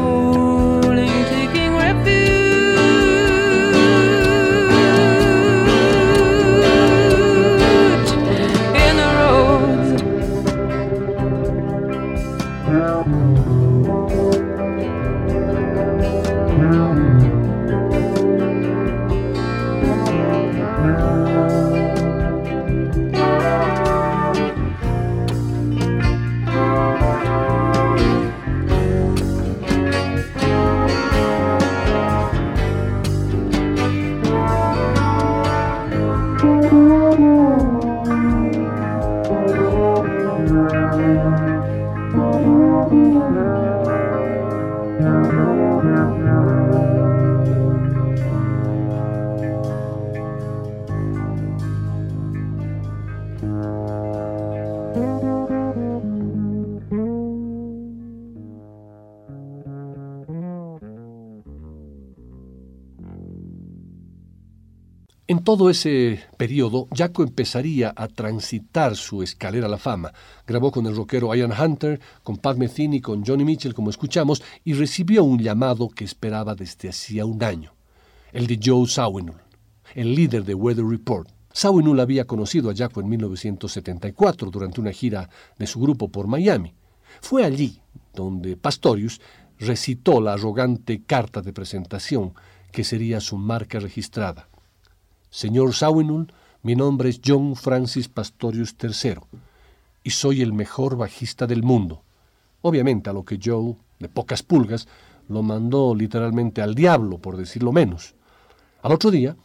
todo 65.54 65.70
ese 65.70 66.20
periodo, 66.36 66.88
Jaco 66.92 67.22
empezaría 67.22 67.94
a 67.96 68.08
transitar 68.08 68.96
su 68.96 69.22
escalera 69.22 69.68
a 69.68 69.70
la 69.70 69.78
fama. 69.78 70.12
Grabó 70.48 70.72
con 70.72 70.88
el 70.88 70.96
rockero 70.96 71.36
Ian 71.36 71.54
Hunter, 71.54 72.00
con 72.24 72.38
Pat 72.38 72.58
Metheny, 72.58 73.02
con 73.02 73.24
Johnny 73.24 73.46
Mitchell, 73.46 73.76
como 73.76 73.92
escuchamos, 73.92 74.42
y 74.64 74.74
recibió 74.74 75.24
un 75.24 75.38
llamado 75.38 75.90
que 75.90 76.06
esperaba 76.06 76.56
desde 76.56 76.90
hacía 76.90 77.28
un 77.28 77.44
año, 77.44 77.76
el 78.32 78.48
de 78.48 78.60
Joe 78.66 78.88
Zawinul, 78.88 79.36
el 79.94 80.16
líder 80.16 80.44
de 80.44 80.56
Weather 80.56 80.88
Report. 80.88 81.30
Zawinul 81.54 82.00
había 82.00 82.26
conocido 82.26 82.72
a 82.72 82.76
Jaco 82.76 83.00
en 83.00 83.10
1974 83.10 84.50
durante 84.50 84.82
una 84.82 84.92
gira 84.92 85.30
de 85.60 85.68
su 85.68 85.80
grupo 85.80 86.10
por 86.10 86.26
Miami. 86.26 86.74
Fue 87.22 87.46
allí 87.46 87.80
donde 88.16 88.58
Pastorius 88.58 89.22
recitó 89.60 90.20
la 90.20 90.34
arrogante 90.34 91.04
carta 91.04 91.44
de 91.44 91.54
presentación 91.54 92.34
que 92.72 92.84
sería 92.84 93.20
su 93.20 93.38
marca 93.38 93.80
registrada. 93.80 94.50
Señor 95.34 95.74
Sawinul, 95.74 96.32
mi 96.62 96.76
nombre 96.76 97.10
es 97.10 97.20
John 97.26 97.56
Francis 97.56 98.08
Pastorius 98.08 98.76
III 98.80 99.16
y 100.04 100.12
soy 100.12 100.44
el 100.44 100.54
mejor 100.54 100.96
bajista 100.96 101.48
del 101.48 101.64
mundo. 101.64 102.04
Obviamente 102.62 103.10
a 103.10 103.14
lo 103.14 103.26
que 103.26 103.40
Joe, 103.44 103.76
de 103.98 104.10
pocas 104.10 104.44
pulgas, 104.44 104.88
lo 105.30 105.42
mandó 105.42 105.96
literalmente 105.96 106.62
al 106.62 106.76
diablo, 106.76 107.18
por 107.18 107.36
decirlo 107.36 107.72
menos. 107.72 108.14
Al 108.84 108.92
otro 108.92 109.10
día, 109.10 109.36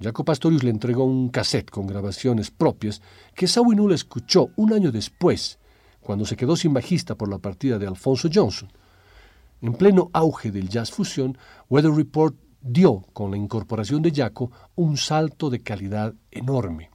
Jaco 0.00 0.24
Pastorius 0.24 0.64
le 0.64 0.70
entregó 0.70 1.04
un 1.04 1.28
cassette 1.28 1.70
con 1.70 1.86
grabaciones 1.86 2.50
propias 2.50 3.00
que 3.32 3.46
Sawinul 3.46 3.92
escuchó 3.92 4.50
un 4.56 4.72
año 4.72 4.90
después, 4.90 5.60
cuando 6.00 6.26
se 6.26 6.34
quedó 6.34 6.56
sin 6.56 6.74
bajista 6.74 7.14
por 7.14 7.28
la 7.28 7.38
partida 7.38 7.78
de 7.78 7.86
Alfonso 7.86 8.28
Johnson. 8.34 8.68
En 9.62 9.74
pleno 9.74 10.10
auge 10.12 10.50
del 10.50 10.68
jazz 10.68 10.90
fusión, 10.90 11.38
Weather 11.70 11.92
Report 11.92 12.34
dio, 12.60 13.04
con 13.12 13.30
la 13.30 13.36
incorporación 13.36 14.02
de 14.02 14.12
Jaco, 14.12 14.50
un 14.74 14.96
salto 14.96 15.50
de 15.50 15.62
calidad 15.62 16.14
enorme. 16.30 16.90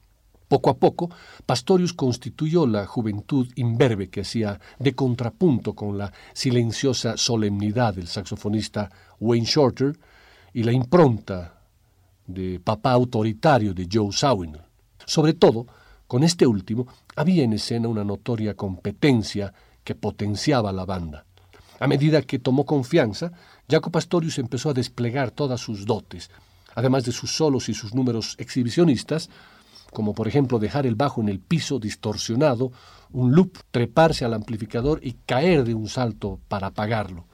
Poco 0.48 0.70
a 0.70 0.78
poco, 0.78 1.10
Pastorius 1.46 1.94
constituyó 1.94 2.68
la 2.68 2.86
juventud 2.86 3.48
imberbe 3.56 4.10
que 4.10 4.20
hacía 4.20 4.60
de 4.80 4.94
contrapunto 4.94 5.74
con 5.74 5.98
la 5.98 6.12
silenciosa 6.34 7.16
solemnidad 7.16 7.94
del 7.94 8.08
saxofonista 8.08 8.92
Wayne 9.22 9.46
Shorter 9.46 9.98
y 10.52 10.64
la 10.64 10.74
impronta 10.74 11.62
de 12.28 12.60
papá 12.60 12.92
autoritario 12.92 13.74
de 13.74 13.88
Joe 13.90 14.12
Zawinul. 14.12 14.62
Sobre 15.06 15.34
todo, 15.34 15.68
con 16.06 16.24
este 16.24 16.46
último 16.46 16.86
había 17.16 17.46
en 17.46 17.54
escena 17.54 17.88
una 17.88 18.04
notoria 18.04 18.54
competencia 18.54 19.54
que 19.86 19.96
potenciaba 19.96 20.74
la 20.74 20.84
banda. 20.84 21.26
A 21.80 21.88
medida 21.88 22.22
que 22.22 22.38
tomó 22.38 22.66
confianza, 22.66 23.32
Jaco 23.70 23.92
Pastorius 23.92 24.40
empezó 24.40 24.70
a 24.70 24.74
desplegar 24.74 25.32
todas 25.32 25.62
sus 25.62 25.86
dotes, 25.86 26.30
además 26.76 27.06
de 27.06 27.12
sus 27.12 27.36
solos 27.36 27.70
y 27.70 27.74
sus 27.74 27.94
números 27.94 28.36
exhibicionistas, 28.38 29.30
como 29.92 30.14
por 30.14 30.28
ejemplo 30.28 30.60
dejar 30.60 30.86
el 30.86 30.96
bajo 30.96 31.22
en 31.22 31.30
el 31.30 31.40
piso 31.40 31.80
distorsionado, 31.80 32.72
un 33.12 33.34
loop, 33.34 33.58
treparse 33.72 34.26
al 34.26 34.34
amplificador 34.34 35.00
y 35.04 35.14
caer 35.26 35.66
de 35.66 35.74
un 35.74 35.88
salto 35.88 36.40
para 36.48 36.68
apagarlo. 36.68 37.26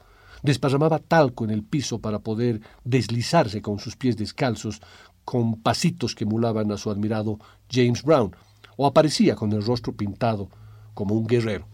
Desparramaba 0.42 0.98
talco 0.98 1.44
en 1.44 1.50
el 1.50 1.62
piso 1.62 2.00
para 2.00 2.20
poder 2.20 2.60
deslizarse 2.84 3.62
con 3.62 3.78
sus 3.78 3.96
pies 3.96 4.16
descalzos, 4.16 4.80
con 5.24 5.60
pasitos 5.60 6.14
que 6.14 6.24
emulaban 6.24 6.70
a 6.72 6.78
su 6.78 6.90
admirado 6.90 7.38
James 7.70 8.02
Brown, 8.02 8.34
o 8.76 8.86
aparecía 8.86 9.34
con 9.34 9.52
el 9.52 9.64
rostro 9.64 9.92
pintado 9.92 10.48
como 10.94 11.14
un 11.14 11.26
guerrero. 11.26 11.66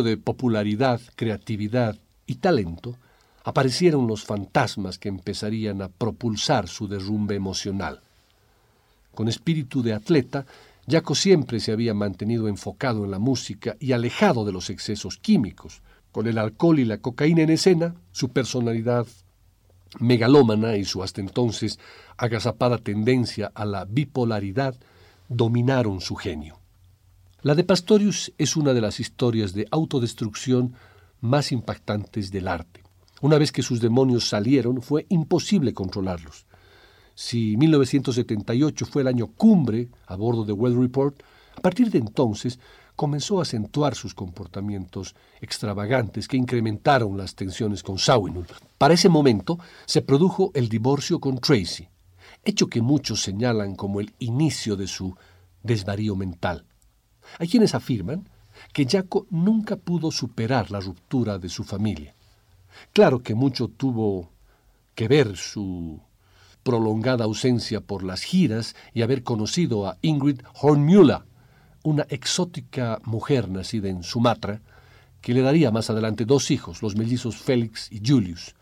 De 0.00 0.16
popularidad, 0.16 1.02
creatividad 1.16 1.98
y 2.26 2.36
talento, 2.36 2.96
aparecieron 3.44 4.06
los 4.06 4.24
fantasmas 4.24 4.98
que 4.98 5.10
empezarían 5.10 5.82
a 5.82 5.88
propulsar 5.88 6.68
su 6.68 6.88
derrumbe 6.88 7.34
emocional. 7.34 8.00
Con 9.14 9.28
espíritu 9.28 9.82
de 9.82 9.92
atleta, 9.92 10.46
Jaco 10.88 11.14
siempre 11.14 11.60
se 11.60 11.72
había 11.72 11.92
mantenido 11.92 12.48
enfocado 12.48 13.04
en 13.04 13.10
la 13.10 13.18
música 13.18 13.76
y 13.78 13.92
alejado 13.92 14.44
de 14.44 14.52
los 14.52 14.70
excesos 14.70 15.18
químicos. 15.18 15.82
Con 16.10 16.26
el 16.26 16.38
alcohol 16.38 16.78
y 16.78 16.84
la 16.84 16.98
cocaína 16.98 17.42
en 17.42 17.50
escena, 17.50 17.94
su 18.12 18.30
personalidad 18.30 19.06
megalómana 19.98 20.76
y 20.76 20.84
su 20.84 21.02
hasta 21.02 21.20
entonces 21.20 21.78
agazapada 22.16 22.78
tendencia 22.78 23.52
a 23.54 23.66
la 23.66 23.84
bipolaridad 23.84 24.74
dominaron 25.28 26.00
su 26.00 26.16
genio. 26.16 26.61
La 27.44 27.56
de 27.56 27.64
Pastorius 27.64 28.32
es 28.38 28.56
una 28.56 28.72
de 28.72 28.80
las 28.80 29.00
historias 29.00 29.52
de 29.52 29.66
autodestrucción 29.72 30.74
más 31.20 31.50
impactantes 31.50 32.30
del 32.30 32.46
arte. 32.46 32.84
Una 33.20 33.36
vez 33.36 33.50
que 33.50 33.64
sus 33.64 33.80
demonios 33.80 34.28
salieron, 34.28 34.80
fue 34.80 35.06
imposible 35.08 35.74
controlarlos. 35.74 36.46
Si 37.16 37.56
1978 37.56 38.86
fue 38.86 39.02
el 39.02 39.08
año 39.08 39.26
cumbre 39.26 39.88
a 40.06 40.14
bordo 40.14 40.44
de 40.44 40.52
Well 40.52 40.80
Report, 40.80 41.20
a 41.56 41.60
partir 41.60 41.90
de 41.90 41.98
entonces 41.98 42.60
comenzó 42.94 43.40
a 43.40 43.42
acentuar 43.42 43.96
sus 43.96 44.14
comportamientos 44.14 45.16
extravagantes 45.40 46.28
que 46.28 46.36
incrementaron 46.36 47.18
las 47.18 47.34
tensiones 47.34 47.82
con 47.82 47.98
Sawinul. 47.98 48.46
Para 48.78 48.94
ese 48.94 49.08
momento 49.08 49.58
se 49.84 50.02
produjo 50.02 50.52
el 50.54 50.68
divorcio 50.68 51.18
con 51.18 51.38
Tracy, 51.38 51.88
hecho 52.44 52.68
que 52.68 52.82
muchos 52.82 53.20
señalan 53.20 53.74
como 53.74 53.98
el 53.98 54.14
inicio 54.20 54.76
de 54.76 54.86
su 54.86 55.16
desvarío 55.64 56.14
mental. 56.14 56.66
Hay 57.38 57.48
quienes 57.48 57.74
afirman 57.74 58.28
que 58.72 58.86
Jaco 58.86 59.26
nunca 59.30 59.76
pudo 59.76 60.10
superar 60.10 60.70
la 60.70 60.80
ruptura 60.80 61.38
de 61.38 61.48
su 61.48 61.64
familia. 61.64 62.14
Claro 62.92 63.22
que 63.22 63.34
mucho 63.34 63.68
tuvo 63.68 64.30
que 64.94 65.08
ver 65.08 65.36
su 65.36 66.00
prolongada 66.62 67.24
ausencia 67.24 67.80
por 67.80 68.04
las 68.04 68.22
giras 68.22 68.76
y 68.94 69.02
haber 69.02 69.22
conocido 69.22 69.86
a 69.86 69.98
Ingrid 70.02 70.40
Hornmüller, 70.60 71.22
una 71.82 72.06
exótica 72.08 73.00
mujer 73.04 73.48
nacida 73.48 73.88
en 73.88 74.02
Sumatra, 74.02 74.60
que 75.20 75.34
le 75.34 75.42
daría 75.42 75.70
más 75.70 75.90
adelante 75.90 76.24
dos 76.24 76.50
hijos, 76.50 76.82
los 76.82 76.96
mellizos 76.96 77.36
Félix 77.36 77.90
y 77.90 78.00
Julius. 78.04 78.54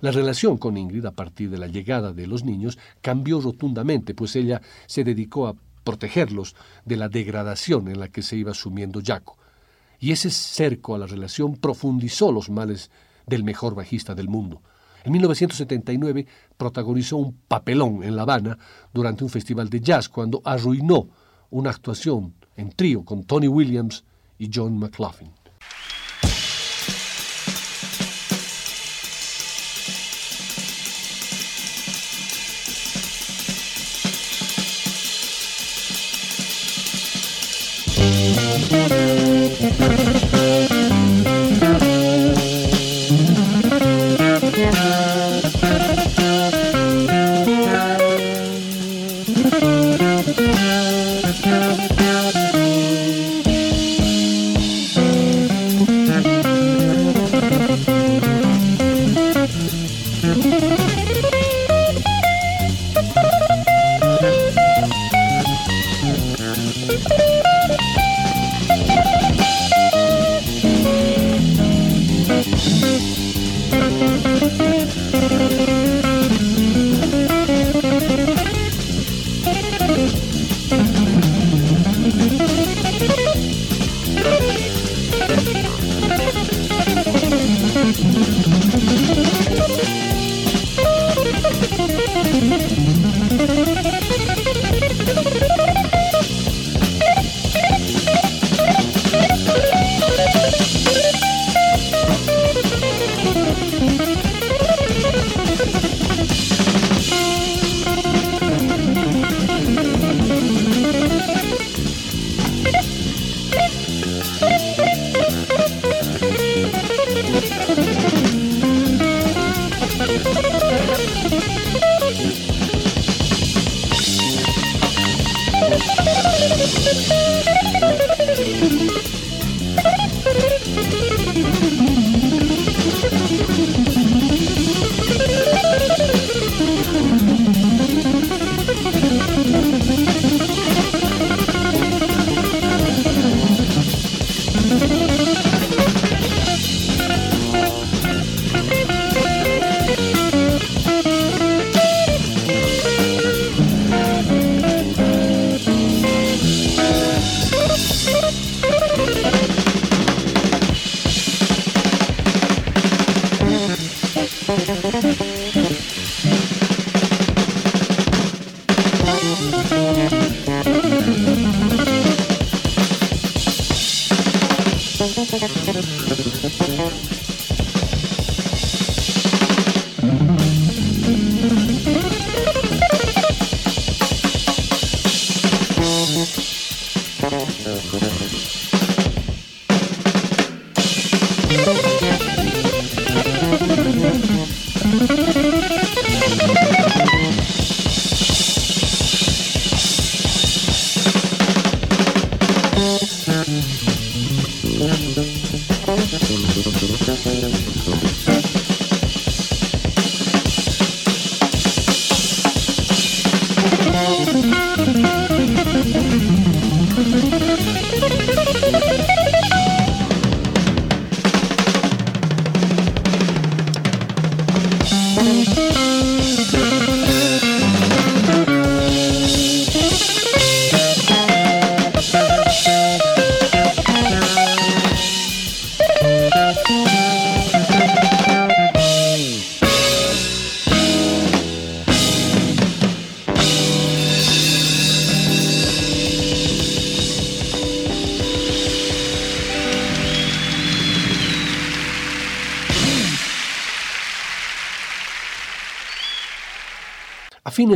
La 0.00 0.10
relación 0.10 0.58
con 0.58 0.76
Ingrid 0.76 1.06
a 1.06 1.12
partir 1.12 1.50
de 1.50 1.58
la 1.58 1.68
llegada 1.68 2.12
de 2.12 2.26
los 2.26 2.44
niños 2.44 2.78
cambió 3.00 3.40
rotundamente, 3.40 4.14
pues 4.14 4.36
ella 4.36 4.60
se 4.86 5.04
dedicó 5.04 5.48
a 5.48 5.56
protegerlos 5.86 6.56
de 6.84 6.96
la 6.96 7.08
degradación 7.08 7.86
en 7.86 8.00
la 8.00 8.08
que 8.08 8.20
se 8.20 8.36
iba 8.36 8.52
sumiendo 8.52 9.00
Jaco. 9.02 9.38
Y 10.00 10.10
ese 10.10 10.30
cerco 10.30 10.96
a 10.96 10.98
la 10.98 11.06
relación 11.06 11.56
profundizó 11.56 12.32
los 12.32 12.50
males 12.50 12.90
del 13.24 13.44
mejor 13.44 13.76
bajista 13.76 14.14
del 14.14 14.28
mundo. 14.28 14.60
En 15.04 15.12
1979 15.12 16.26
protagonizó 16.56 17.18
un 17.18 17.38
papelón 17.46 18.02
en 18.02 18.16
La 18.16 18.22
Habana 18.22 18.58
durante 18.92 19.22
un 19.22 19.30
festival 19.30 19.70
de 19.70 19.80
jazz 19.80 20.08
cuando 20.08 20.42
arruinó 20.44 21.08
una 21.50 21.70
actuación 21.70 22.34
en 22.56 22.72
trío 22.72 23.04
con 23.04 23.22
Tony 23.22 23.46
Williams 23.46 24.04
y 24.38 24.50
John 24.52 24.76
McLaughlin. 24.76 25.30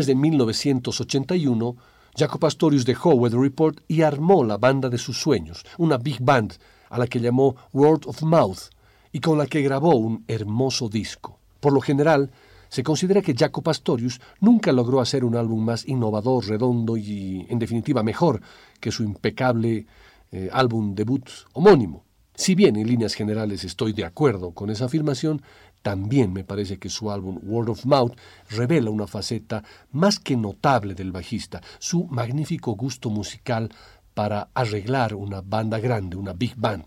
Fines 0.00 0.06
de 0.06 0.14
1981, 0.14 1.76
Jaco 2.16 2.38
Pastorius 2.38 2.86
dejó 2.86 3.10
Weather 3.14 3.38
Report 3.38 3.80
y 3.86 4.00
armó 4.00 4.44
la 4.44 4.56
banda 4.56 4.88
de 4.88 4.96
sus 4.96 5.20
sueños, 5.20 5.64
una 5.76 5.98
big 5.98 6.22
band 6.22 6.54
a 6.88 6.98
la 6.98 7.06
que 7.06 7.20
llamó 7.20 7.56
Word 7.74 8.06
of 8.06 8.22
Mouth 8.22 8.70
y 9.12 9.20
con 9.20 9.36
la 9.36 9.46
que 9.46 9.60
grabó 9.60 9.96
un 9.96 10.24
hermoso 10.26 10.88
disco. 10.88 11.38
Por 11.60 11.74
lo 11.74 11.82
general, 11.82 12.30
se 12.70 12.82
considera 12.82 13.20
que 13.20 13.34
Jaco 13.34 13.60
Pastorius 13.60 14.20
nunca 14.40 14.72
logró 14.72 15.00
hacer 15.00 15.22
un 15.22 15.36
álbum 15.36 15.62
más 15.62 15.86
innovador, 15.86 16.46
redondo 16.46 16.96
y, 16.96 17.46
en 17.50 17.58
definitiva, 17.58 18.02
mejor 18.02 18.40
que 18.80 18.92
su 18.92 19.02
impecable 19.02 19.86
eh, 20.32 20.48
álbum 20.50 20.94
debut 20.94 21.28
homónimo. 21.52 22.04
Si 22.34 22.54
bien 22.54 22.76
en 22.76 22.86
líneas 22.86 23.12
generales 23.12 23.64
estoy 23.64 23.92
de 23.92 24.06
acuerdo 24.06 24.52
con 24.52 24.70
esa 24.70 24.86
afirmación, 24.86 25.42
también 25.82 26.32
me 26.32 26.44
parece 26.44 26.78
que 26.78 26.90
su 26.90 27.10
álbum 27.10 27.38
Word 27.42 27.70
of 27.70 27.84
Mouth 27.86 28.16
revela 28.50 28.90
una 28.90 29.06
faceta 29.06 29.64
más 29.90 30.18
que 30.18 30.36
notable 30.36 30.94
del 30.94 31.12
bajista, 31.12 31.62
su 31.78 32.06
magnífico 32.06 32.72
gusto 32.72 33.10
musical 33.10 33.70
para 34.14 34.48
arreglar 34.54 35.14
una 35.14 35.40
banda 35.40 35.78
grande, 35.78 36.16
una 36.16 36.32
big 36.32 36.54
band. 36.56 36.84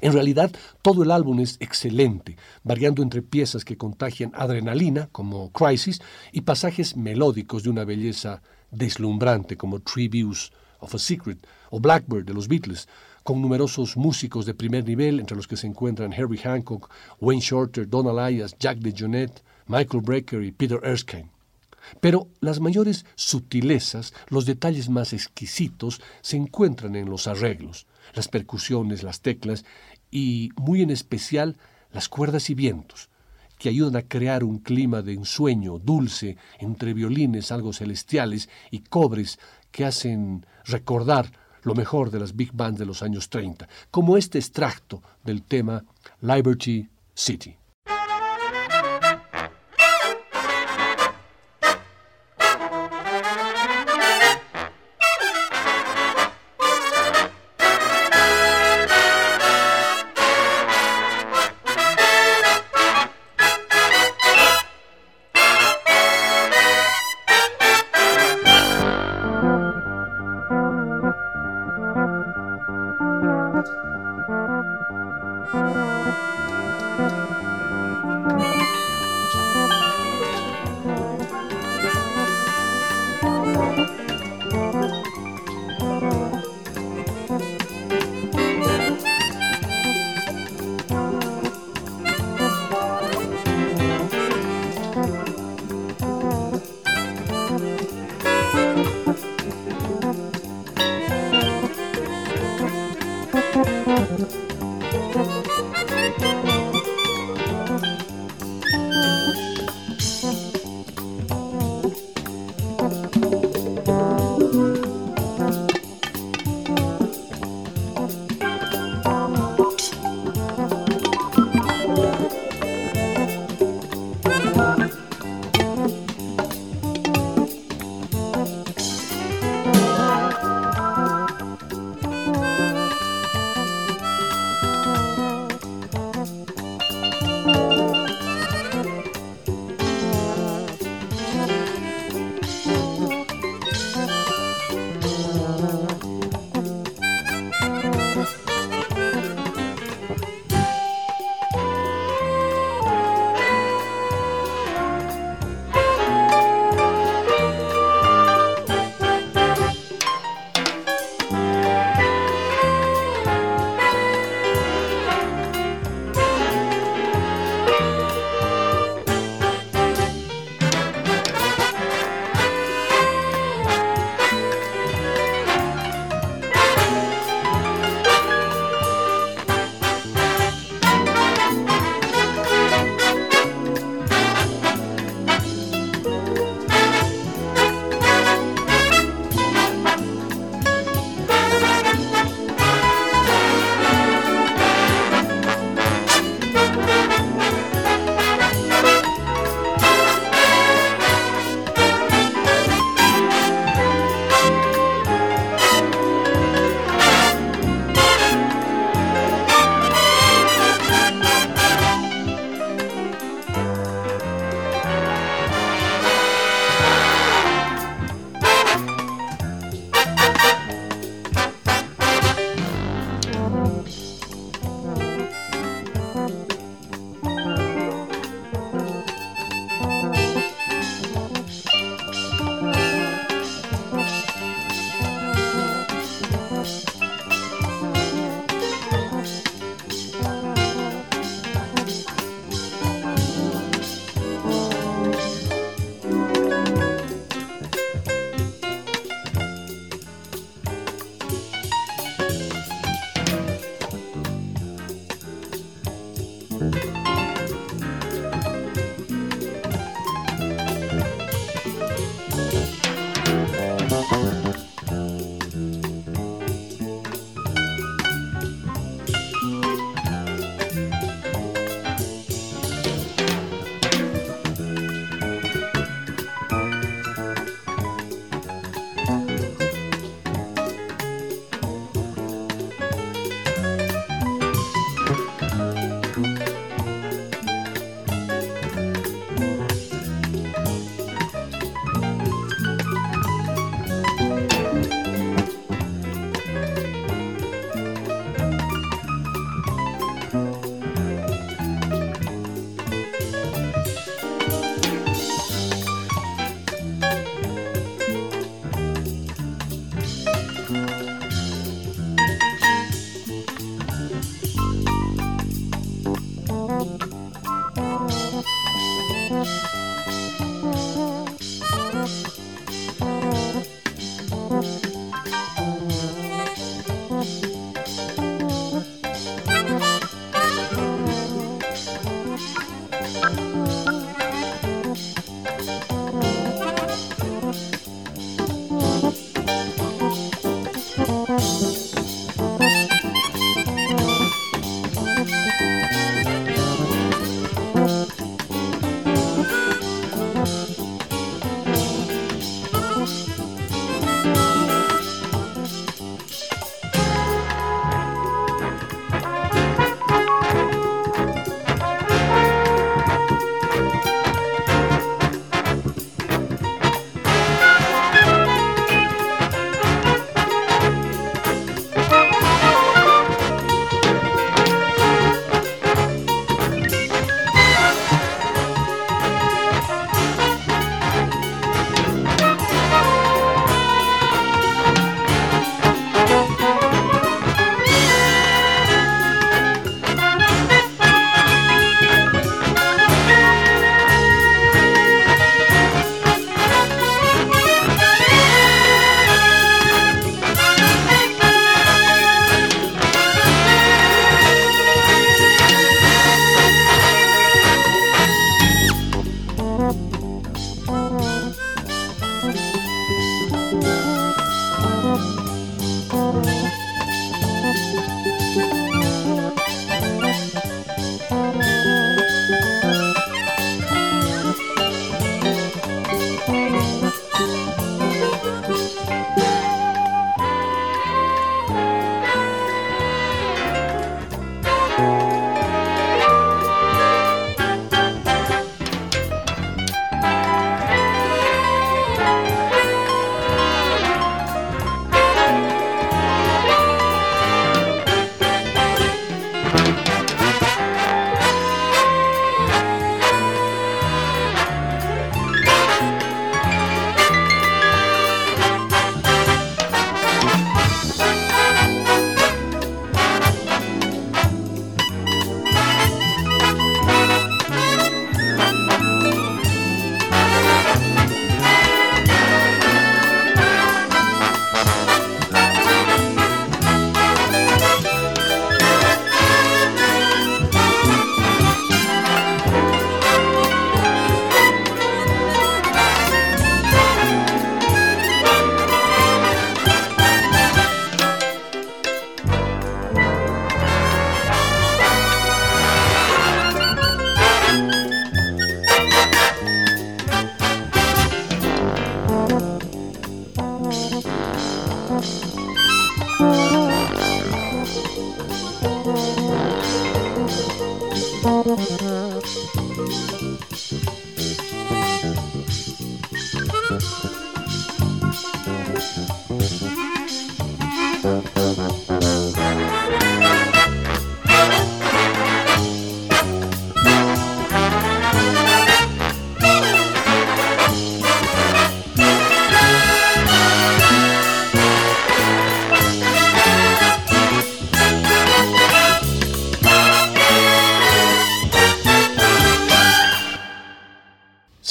En 0.00 0.12
realidad, 0.12 0.50
todo 0.82 1.04
el 1.04 1.12
álbum 1.12 1.38
es 1.40 1.56
excelente, 1.60 2.36
variando 2.64 3.02
entre 3.02 3.22
piezas 3.22 3.64
que 3.64 3.76
contagian 3.76 4.32
adrenalina, 4.34 5.08
como 5.12 5.52
Crisis, 5.52 6.00
y 6.32 6.40
pasajes 6.40 6.96
melódicos 6.96 7.62
de 7.62 7.70
una 7.70 7.84
belleza 7.84 8.42
deslumbrante, 8.72 9.56
como 9.56 9.80
Views 9.94 10.52
of 10.80 10.94
a 10.94 10.98
Secret 10.98 11.46
o 11.70 11.78
Blackbird 11.78 12.24
de 12.24 12.34
los 12.34 12.48
Beatles, 12.48 12.88
con 13.22 13.40
numerosos 13.40 13.96
músicos 13.96 14.46
de 14.46 14.54
primer 14.54 14.84
nivel, 14.84 15.20
entre 15.20 15.36
los 15.36 15.46
que 15.46 15.56
se 15.56 15.66
encuentran 15.66 16.12
Herbie 16.12 16.40
Hancock, 16.40 16.90
Wayne 17.20 17.42
Shorter, 17.42 17.88
Don 17.88 18.06
Elias, 18.06 18.56
Jack 18.58 18.78
DeJohnette, 18.78 19.42
Michael 19.66 20.02
Brecker 20.02 20.42
y 20.42 20.52
Peter 20.52 20.80
Erskine. 20.82 21.30
Pero 22.00 22.28
las 22.40 22.60
mayores 22.60 23.04
sutilezas, 23.14 24.14
los 24.28 24.46
detalles 24.46 24.88
más 24.88 25.12
exquisitos, 25.12 26.00
se 26.20 26.36
encuentran 26.36 26.96
en 26.96 27.08
los 27.10 27.26
arreglos, 27.26 27.86
las 28.14 28.28
percusiones, 28.28 29.02
las 29.02 29.20
teclas 29.20 29.64
y, 30.10 30.50
muy 30.56 30.82
en 30.82 30.90
especial, 30.90 31.56
las 31.92 32.08
cuerdas 32.08 32.50
y 32.50 32.54
vientos, 32.54 33.08
que 33.58 33.68
ayudan 33.68 33.96
a 33.96 34.08
crear 34.08 34.42
un 34.44 34.58
clima 34.58 35.02
de 35.02 35.12
ensueño 35.12 35.78
dulce 35.78 36.36
entre 36.58 36.94
violines 36.94 37.52
algo 37.52 37.72
celestiales 37.72 38.48
y 38.70 38.80
cobres 38.80 39.38
que 39.70 39.84
hacen 39.84 40.46
recordar 40.64 41.32
lo 41.62 41.74
mejor 41.74 42.10
de 42.10 42.20
las 42.20 42.34
big 42.34 42.52
bands 42.52 42.78
de 42.78 42.86
los 42.86 43.02
años 43.02 43.28
30, 43.28 43.68
como 43.90 44.16
este 44.16 44.38
extracto 44.38 45.02
del 45.24 45.42
tema 45.42 45.84
Liberty 46.20 46.88
City. 47.14 47.56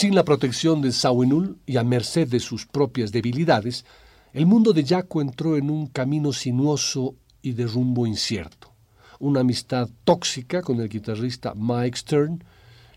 Sin 0.02 0.16
la 0.16 0.26
protección 0.26 0.82
de 0.82 0.92
Sawinul 0.92 1.60
y 1.68 1.78
a 1.78 1.84
merced 1.84 2.28
de 2.28 2.40
sus 2.40 2.66
propias 2.66 3.12
debilidades, 3.12 3.86
el 4.34 4.48
mundo 4.48 4.74
de 4.74 4.84
Jaco 4.84 5.22
entró 5.22 5.58
en 5.58 5.70
un 5.70 5.86
camino 5.86 6.34
sinuoso 6.34 7.14
y 7.44 7.52
de 7.52 7.68
rumbo 7.68 8.08
incierto. 8.08 8.74
Una 9.20 9.42
amistad 9.42 9.88
tóxica 10.04 10.64
con 10.64 10.82
el 10.82 10.90
guitarrista 10.90 11.54
Mike 11.56 12.00
Stern 12.00 12.44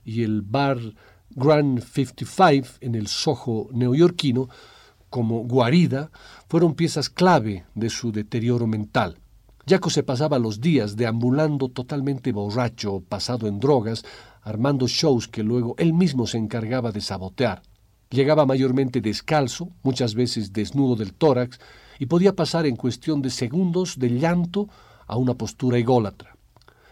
y 0.02 0.22
el 0.22 0.40
bar 0.40 0.78
Grand 1.28 1.82
55 1.82 2.78
en 2.80 2.94
el 2.94 3.06
Soho 3.06 3.68
neoyorquino 3.70 4.48
como 5.10 5.40
guarida 5.40 6.10
fueron 6.48 6.72
piezas 6.72 7.10
clave 7.10 7.66
de 7.74 7.90
su 7.90 8.12
deterioro 8.12 8.66
mental. 8.66 9.18
Jaco 9.68 9.90
se 9.90 10.04
pasaba 10.04 10.38
los 10.38 10.58
días 10.62 10.96
deambulando 10.96 11.68
totalmente 11.68 12.32
borracho 12.32 13.02
pasado 13.06 13.46
en 13.46 13.60
drogas, 13.60 14.04
armando 14.44 14.86
shows 14.86 15.26
que 15.26 15.42
luego 15.42 15.74
él 15.78 15.92
mismo 15.92 16.26
se 16.26 16.38
encargaba 16.38 16.92
de 16.92 17.00
sabotear. 17.00 17.62
Llegaba 18.10 18.46
mayormente 18.46 19.00
descalzo, 19.00 19.70
muchas 19.82 20.14
veces 20.14 20.52
desnudo 20.52 20.94
del 20.94 21.14
tórax, 21.14 21.58
y 21.98 22.06
podía 22.06 22.36
pasar 22.36 22.66
en 22.66 22.76
cuestión 22.76 23.22
de 23.22 23.30
segundos 23.30 23.98
de 23.98 24.10
llanto 24.10 24.68
a 25.06 25.16
una 25.16 25.34
postura 25.34 25.78
ególatra. 25.78 26.36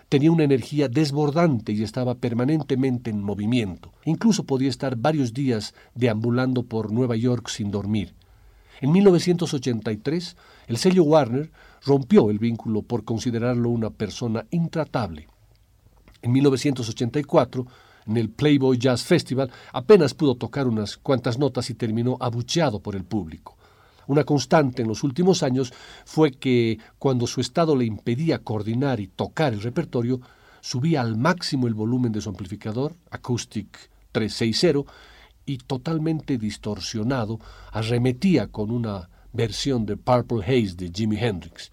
Tenía 0.09 0.33
una 0.33 0.45
energía 0.45 0.89
desbordante 0.89 1.73
y 1.73 1.83
estaba 1.83 2.17
permanentemente 2.17 3.11
en 3.11 3.23
movimiento. 3.23 3.93
Incluso 4.05 4.45
podía 4.45 4.69
estar 4.69 4.97
varios 4.97 5.33
días 5.33 5.75
deambulando 5.95 6.65
por 6.65 6.93
Nueva 6.93 7.17
York 7.17 7.49
sin 7.49 7.71
dormir. 7.71 8.15
En 8.81 8.93
1983, 8.93 10.37
el 10.67 10.77
sello 10.77 11.05
Warner 11.05 11.51
rompió 11.85 12.31
el 12.31 12.39
vínculo 12.39 12.83
por 12.83 13.05
considerarlo 13.05 13.71
una 13.71 13.91
persona 13.91 14.45
intratable. 14.51 15.29
En 16.23 16.33
1984, 16.33 17.67
en 18.07 18.17
el 18.17 18.31
Playboy 18.31 18.79
Jazz 18.79 19.03
Festival, 19.03 19.51
apenas 19.73 20.15
pudo 20.15 20.37
tocar 20.37 20.67
unas 20.67 20.97
cuantas 20.97 21.39
notas 21.39 21.69
y 21.71 21.75
terminó 21.75 22.17
abucheado 22.21 22.81
por 22.81 22.97
el 22.97 23.05
público. 23.05 23.57
Una 24.07 24.25
constante 24.25 24.83
en 24.83 24.89
los 24.89 25.05
últimos 25.05 25.43
años 25.43 25.73
fue 26.05 26.33
que 26.33 26.79
cuando 26.99 27.27
su 27.27 27.41
estado 27.41 27.77
le 27.77 27.85
impedía 27.85 28.41
coordinar 28.41 29.01
y 29.01 29.09
tocar 29.09 29.53
el 29.53 29.63
repertorio, 29.63 30.21
subía 30.61 31.01
al 31.01 31.17
máximo 31.17 31.67
el 31.67 31.75
volumen 31.75 32.13
de 32.13 32.21
su 32.21 32.29
amplificador, 32.29 32.95
Acoustic 33.11 33.91
360, 34.13 34.91
y 35.45 35.59
totalmente 35.59 36.39
distorsionado, 36.39 37.41
arremetía 37.73 38.49
con 38.49 38.71
una 38.71 39.09
versión 39.33 39.87
de 39.87 39.97
Purple 39.97 40.45
Haze 40.45 40.77
de 40.77 40.91
Jimi 40.95 41.17
Hendrix. 41.17 41.73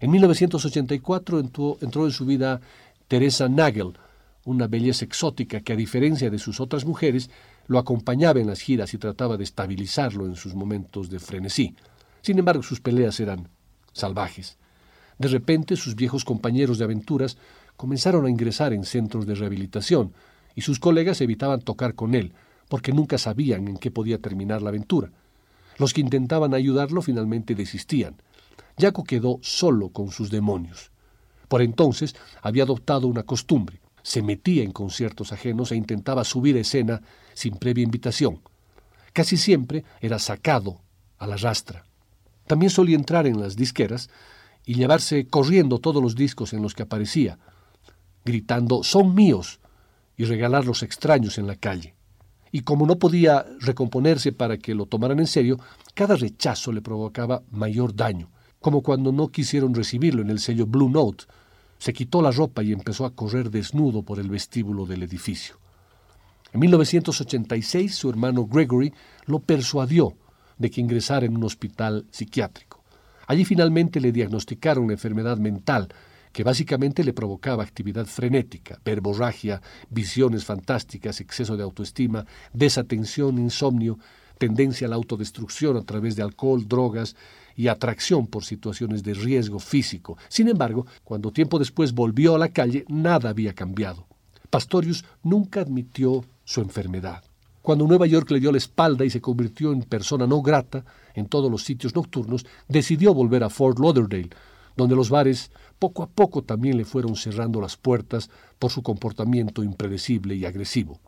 En 0.00 0.12
1984 0.12 1.40
entró, 1.40 1.78
entró 1.80 2.04
en 2.04 2.12
su 2.12 2.24
vida 2.24 2.60
Teresa 3.08 3.48
Nagel, 3.48 3.94
una 4.44 4.66
belleza 4.66 5.06
exótica 5.06 5.60
que 5.62 5.72
a 5.72 5.76
diferencia 5.76 6.28
de 6.28 6.38
sus 6.38 6.60
otras 6.60 6.84
mujeres 6.84 7.30
lo 7.66 7.78
acompañaba 7.78 8.38
en 8.38 8.46
las 8.46 8.60
giras 8.60 8.92
y 8.92 8.98
trataba 8.98 9.38
de 9.38 9.44
estabilizarlo 9.44 10.26
en 10.26 10.36
sus 10.36 10.54
momentos 10.54 11.08
de 11.08 11.18
frenesí. 11.18 11.74
Sin 12.20 12.38
embargo, 12.38 12.62
sus 12.62 12.80
peleas 12.80 13.18
eran 13.18 13.48
salvajes. 13.94 14.58
De 15.18 15.28
repente, 15.28 15.74
sus 15.76 15.96
viejos 15.96 16.26
compañeros 16.26 16.76
de 16.76 16.84
aventuras 16.84 17.38
comenzaron 17.78 18.26
a 18.26 18.30
ingresar 18.30 18.74
en 18.74 18.84
centros 18.84 19.26
de 19.26 19.34
rehabilitación 19.34 20.12
y 20.54 20.60
sus 20.60 20.78
colegas 20.78 21.22
evitaban 21.22 21.62
tocar 21.62 21.94
con 21.94 22.14
él, 22.14 22.34
porque 22.68 22.92
nunca 22.92 23.16
sabían 23.16 23.68
en 23.68 23.78
qué 23.78 23.90
podía 23.90 24.18
terminar 24.18 24.60
la 24.60 24.68
aventura. 24.68 25.10
Los 25.78 25.94
que 25.94 26.02
intentaban 26.02 26.52
ayudarlo 26.52 27.00
finalmente 27.00 27.54
desistían. 27.54 28.16
Jaco 28.78 29.04
quedó 29.04 29.38
solo 29.40 29.88
con 29.88 30.10
sus 30.10 30.30
demonios. 30.30 30.90
Por 31.48 31.62
entonces 31.62 32.14
había 32.42 32.62
adoptado 32.62 33.06
una 33.08 33.24
costumbre 33.24 33.80
se 34.08 34.22
metía 34.22 34.62
en 34.62 34.72
conciertos 34.72 35.32
ajenos 35.32 35.70
e 35.70 35.76
intentaba 35.76 36.24
subir 36.24 36.56
escena 36.56 37.02
sin 37.34 37.56
previa 37.56 37.84
invitación. 37.84 38.40
Casi 39.12 39.36
siempre 39.36 39.84
era 40.00 40.18
sacado 40.18 40.80
a 41.18 41.26
la 41.26 41.36
rastra. 41.36 41.84
También 42.46 42.70
solía 42.70 42.96
entrar 42.96 43.26
en 43.26 43.38
las 43.38 43.54
disqueras 43.54 44.08
y 44.64 44.74
llevarse 44.74 45.26
corriendo 45.26 45.78
todos 45.78 46.02
los 46.02 46.14
discos 46.14 46.54
en 46.54 46.62
los 46.62 46.74
que 46.74 46.84
aparecía, 46.84 47.38
gritando 48.24 48.82
son 48.82 49.14
míos 49.14 49.60
y 50.16 50.24
regalarlos 50.24 50.82
extraños 50.82 51.36
en 51.36 51.46
la 51.46 51.56
calle. 51.56 51.94
Y 52.50 52.62
como 52.62 52.86
no 52.86 52.98
podía 52.98 53.44
recomponerse 53.60 54.32
para 54.32 54.56
que 54.56 54.74
lo 54.74 54.86
tomaran 54.86 55.20
en 55.20 55.26
serio, 55.26 55.58
cada 55.92 56.16
rechazo 56.16 56.72
le 56.72 56.80
provocaba 56.80 57.42
mayor 57.50 57.94
daño, 57.94 58.30
como 58.58 58.82
cuando 58.82 59.12
no 59.12 59.28
quisieron 59.28 59.74
recibirlo 59.74 60.22
en 60.22 60.30
el 60.30 60.38
sello 60.38 60.66
Blue 60.66 60.88
Note, 60.88 61.26
se 61.78 61.92
quitó 61.92 62.22
la 62.22 62.30
ropa 62.30 62.62
y 62.62 62.72
empezó 62.72 63.04
a 63.04 63.14
correr 63.14 63.50
desnudo 63.50 64.02
por 64.02 64.18
el 64.18 64.28
vestíbulo 64.28 64.86
del 64.86 65.02
edificio. 65.02 65.56
En 66.52 66.60
1986 66.60 67.94
su 67.94 68.10
hermano 68.10 68.46
Gregory 68.46 68.92
lo 69.26 69.40
persuadió 69.40 70.14
de 70.56 70.70
que 70.70 70.80
ingresara 70.80 71.26
en 71.26 71.36
un 71.36 71.44
hospital 71.44 72.06
psiquiátrico. 72.10 72.82
Allí 73.26 73.44
finalmente 73.44 74.00
le 74.00 74.12
diagnosticaron 74.12 74.84
una 74.84 74.94
enfermedad 74.94 75.36
mental 75.36 75.88
que 76.32 76.44
básicamente 76.44 77.04
le 77.04 77.12
provocaba 77.12 77.62
actividad 77.62 78.06
frenética, 78.06 78.80
verborragia, 78.84 79.60
visiones 79.90 80.44
fantásticas, 80.44 81.20
exceso 81.20 81.56
de 81.56 81.62
autoestima, 81.62 82.26
desatención, 82.52 83.38
insomnio, 83.38 83.98
tendencia 84.38 84.86
a 84.86 84.90
la 84.90 84.96
autodestrucción 84.96 85.76
a 85.76 85.82
través 85.82 86.16
de 86.16 86.22
alcohol, 86.22 86.66
drogas 86.66 87.16
y 87.58 87.66
atracción 87.66 88.28
por 88.28 88.44
situaciones 88.44 89.02
de 89.02 89.14
riesgo 89.14 89.58
físico. 89.58 90.16
Sin 90.28 90.46
embargo, 90.46 90.86
cuando 91.02 91.32
tiempo 91.32 91.58
después 91.58 91.92
volvió 91.92 92.36
a 92.36 92.38
la 92.38 92.50
calle, 92.50 92.84
nada 92.86 93.30
había 93.30 93.52
cambiado. 93.52 94.06
Pastorius 94.48 95.04
nunca 95.24 95.62
admitió 95.62 96.24
su 96.44 96.60
enfermedad. 96.60 97.24
Cuando 97.60 97.84
Nueva 97.84 98.06
York 98.06 98.30
le 98.30 98.38
dio 98.38 98.52
la 98.52 98.58
espalda 98.58 99.04
y 99.04 99.10
se 99.10 99.20
convirtió 99.20 99.72
en 99.72 99.82
persona 99.82 100.24
no 100.24 100.40
grata 100.40 100.84
en 101.14 101.26
todos 101.26 101.50
los 101.50 101.64
sitios 101.64 101.96
nocturnos, 101.96 102.46
decidió 102.68 103.12
volver 103.12 103.42
a 103.42 103.50
Fort 103.50 103.80
Lauderdale, 103.80 104.30
donde 104.76 104.94
los 104.94 105.10
bares 105.10 105.50
poco 105.80 106.04
a 106.04 106.08
poco 106.08 106.42
también 106.44 106.76
le 106.76 106.84
fueron 106.84 107.16
cerrando 107.16 107.60
las 107.60 107.76
puertas 107.76 108.30
por 108.60 108.70
su 108.70 108.84
comportamiento 108.84 109.64
impredecible 109.64 110.36
y 110.36 110.44
agresivo. 110.44 111.00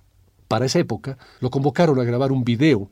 Para 0.49 0.67
esa 0.67 0.81
época 0.81 1.17
lo 1.39 1.49
convocaron 1.49 2.01
a 2.01 2.05
grabar 2.05 2.33
un 2.33 2.43
video 2.43 2.91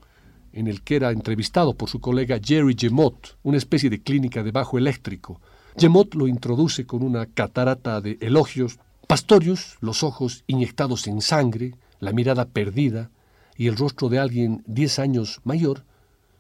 en 0.53 0.67
el 0.67 0.83
que 0.83 0.97
era 0.97 1.11
entrevistado 1.11 1.75
por 1.75 1.89
su 1.89 2.01
colega 2.01 2.41
Jerry 2.43 2.77
Gemot, 2.79 3.39
una 3.43 3.59
especie 3.59 3.91
de 3.91 4.03
clínica 4.03 4.43
de 4.43 4.51
bajo 4.51 4.79
eléctrico. 4.79 5.41
Gemot 5.77 6.15
lo 6.15 6.27
introduce 6.27 6.87
con 6.87 7.03
una 7.03 7.27
catarata 7.27 8.01
de 8.01 8.19
elogios. 8.21 8.79
Pastorius, 9.07 9.77
los 9.81 10.03
ojos 10.03 10.45
inyectados 10.47 11.07
en 11.07 11.21
sangre, 11.21 11.75
la 12.01 12.13
mirada 12.13 12.47
perdida 12.47 13.11
y 13.57 13.67
el 13.67 13.77
rostro 13.77 14.09
de 14.09 14.19
alguien 14.19 14.63
diez 14.67 14.99
años 14.99 15.41
mayor, 15.45 15.85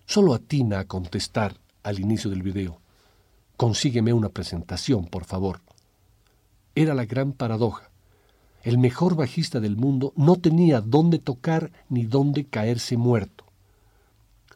solo 0.06 0.34
atina 0.34 0.80
a 0.80 0.84
contestar 0.84 1.56
al 1.82 1.98
inicio 1.98 2.30
del 2.30 2.42
video. 2.42 2.80
Consígueme 3.56 4.12
una 4.12 4.28
presentación, 4.28 5.06
por 5.06 5.24
favor. 5.24 5.60
Era 6.74 6.94
la 6.94 7.06
gran 7.06 7.32
paradoja. 7.32 7.90
El 8.62 8.78
mejor 8.78 9.16
bajista 9.16 9.60
del 9.60 9.76
mundo 9.76 10.12
no 10.16 10.36
tenía 10.36 10.80
dónde 10.80 11.18
tocar 11.18 11.72
ni 11.88 12.04
dónde 12.04 12.44
caerse 12.44 12.96
muerto. 12.96 13.47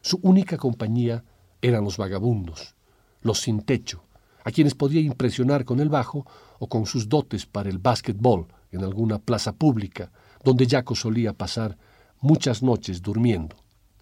Su 0.05 0.19
única 0.21 0.57
compañía 0.57 1.23
eran 1.61 1.85
los 1.85 1.95
vagabundos, 1.95 2.75
los 3.21 3.39
sin 3.39 3.61
techo, 3.61 4.03
a 4.43 4.51
quienes 4.51 4.75
podía 4.75 4.99
impresionar 4.99 5.63
con 5.63 5.79
el 5.79 5.87
bajo 5.87 6.27
o 6.59 6.67
con 6.67 6.85
sus 6.85 7.07
dotes 7.07 7.45
para 7.45 7.69
el 7.69 7.77
básquetbol 7.77 8.47
en 8.73 8.83
alguna 8.83 9.17
plaza 9.17 9.53
pública, 9.53 10.11
donde 10.43 10.67
Jaco 10.67 10.93
solía 10.93 11.31
pasar 11.31 11.77
muchas 12.19 12.61
noches 12.61 13.01
durmiendo. 13.01 13.55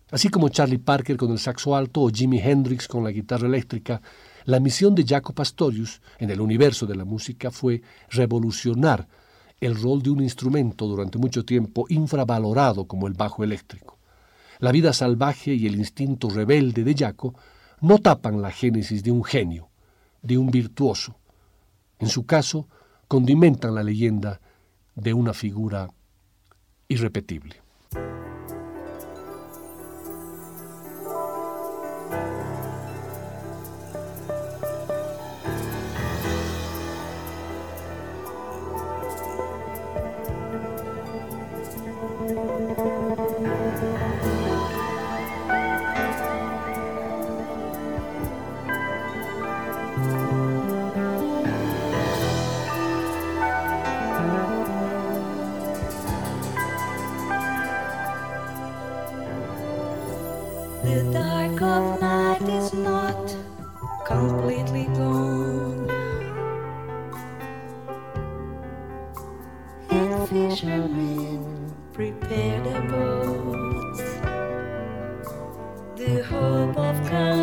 Así 0.10 0.30
como 0.30 0.50
Charlie 0.50 0.80
Parker 0.80 1.18
con 1.18 1.32
el 1.34 1.38
saxo 1.38 1.76
alto 1.76 2.02
o 2.02 2.10
Jimi 2.10 2.40
Hendrix 2.40 2.88
con 2.88 3.04
la 3.04 3.12
guitarra 3.12 3.46
eléctrica, 3.46 4.02
la 4.46 4.60
misión 4.60 4.96
de 4.96 5.06
Jaco 5.06 5.34
Pastorius 5.34 6.02
en 6.18 6.32
el 6.32 6.42
universo 6.42 6.88
de 6.88 6.96
la 6.96 7.06
música 7.06 7.52
fue 7.52 7.84
revolucionar 8.10 9.08
el 9.60 9.80
rol 9.80 10.02
de 10.02 10.10
un 10.10 10.24
instrumento 10.24 10.88
durante 10.88 11.20
mucho 11.20 11.46
tiempo 11.46 11.86
infravalorado 11.90 12.86
como 12.88 13.06
el 13.06 13.14
bajo 13.14 13.44
eléctrico. 13.44 14.01
La 14.62 14.72
vida 14.72 14.94
salvaje 14.94 15.56
y 15.56 15.66
el 15.66 15.76
instinto 15.76 16.30
rebelde 16.30 16.84
de 16.84 16.94
Jaco 16.94 17.34
no 17.82 17.98
tapan 17.98 18.44
la 18.44 18.52
génesis 18.52 19.04
de 19.04 19.12
un 19.12 19.24
genio, 19.24 19.70
de 20.22 20.38
un 20.38 20.52
virtuoso. 20.52 21.18
En 21.98 22.08
su 22.08 22.28
caso, 22.28 22.68
condimentan 23.08 23.74
la 23.74 23.82
leyenda 23.82 24.40
de 24.94 25.16
una 25.16 25.34
figura 25.34 25.90
irrepetible. 26.88 27.56
prepare 71.94 72.62
the 72.64 72.80
boat. 72.92 73.98
The 75.98 76.24
hope 76.24 76.78
of 76.78 77.10
coming. 77.10 77.41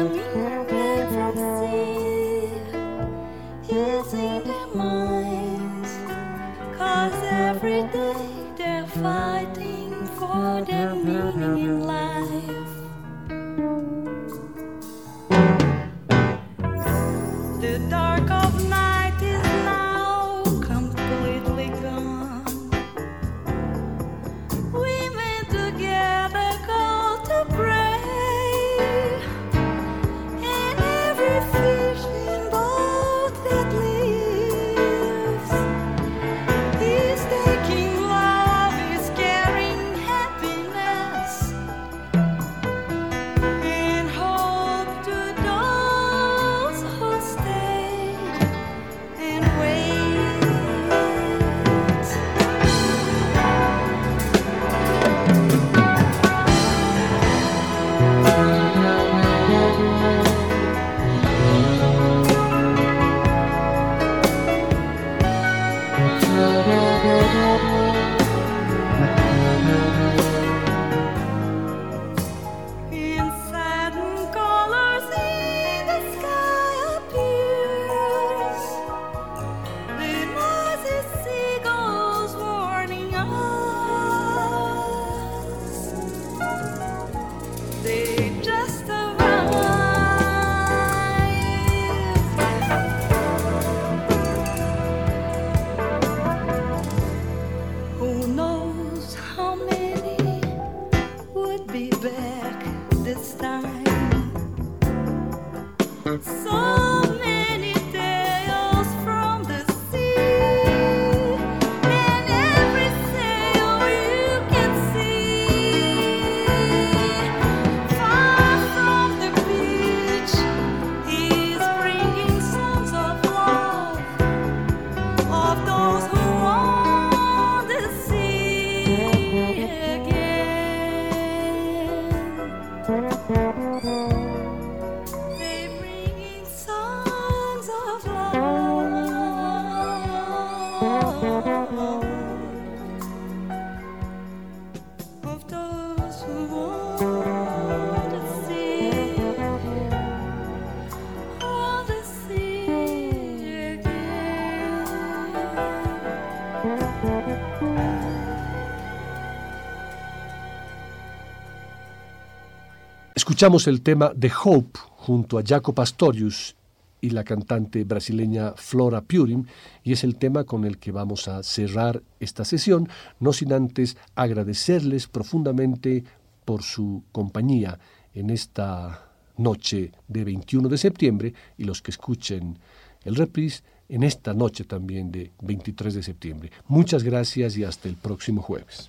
Escuchamos 163.38 163.68
el 163.68 163.82
tema 163.82 164.12
The 164.18 164.32
Hope 164.42 164.80
junto 164.96 165.38
a 165.38 165.44
Jaco 165.46 165.72
Pastorius 165.72 166.56
y 167.00 167.10
la 167.10 167.22
cantante 167.22 167.84
brasileña 167.84 168.54
Flora 168.56 169.00
Purim, 169.00 169.44
y 169.84 169.92
es 169.92 170.02
el 170.02 170.16
tema 170.16 170.42
con 170.42 170.64
el 170.64 170.78
que 170.78 170.90
vamos 170.90 171.28
a 171.28 171.44
cerrar 171.44 172.02
esta 172.18 172.44
sesión, 172.44 172.88
no 173.20 173.32
sin 173.32 173.52
antes 173.52 173.96
agradecerles 174.16 175.06
profundamente 175.06 176.02
por 176.44 176.64
su 176.64 177.04
compañía 177.12 177.78
en 178.12 178.30
esta 178.30 179.08
noche 179.36 179.92
de 180.08 180.24
21 180.24 180.68
de 180.68 180.76
septiembre 180.76 181.34
y 181.56 181.62
los 181.62 181.80
que 181.80 181.92
escuchen 181.92 182.58
el 183.04 183.14
reprise 183.14 183.62
en 183.88 184.02
esta 184.02 184.34
noche 184.34 184.64
también 184.64 185.12
de 185.12 185.30
23 185.42 185.94
de 185.94 186.02
septiembre. 186.02 186.50
Muchas 186.66 187.04
gracias 187.04 187.56
y 187.56 187.62
hasta 187.62 187.88
el 187.88 187.94
próximo 187.94 188.42
jueves. 188.42 188.88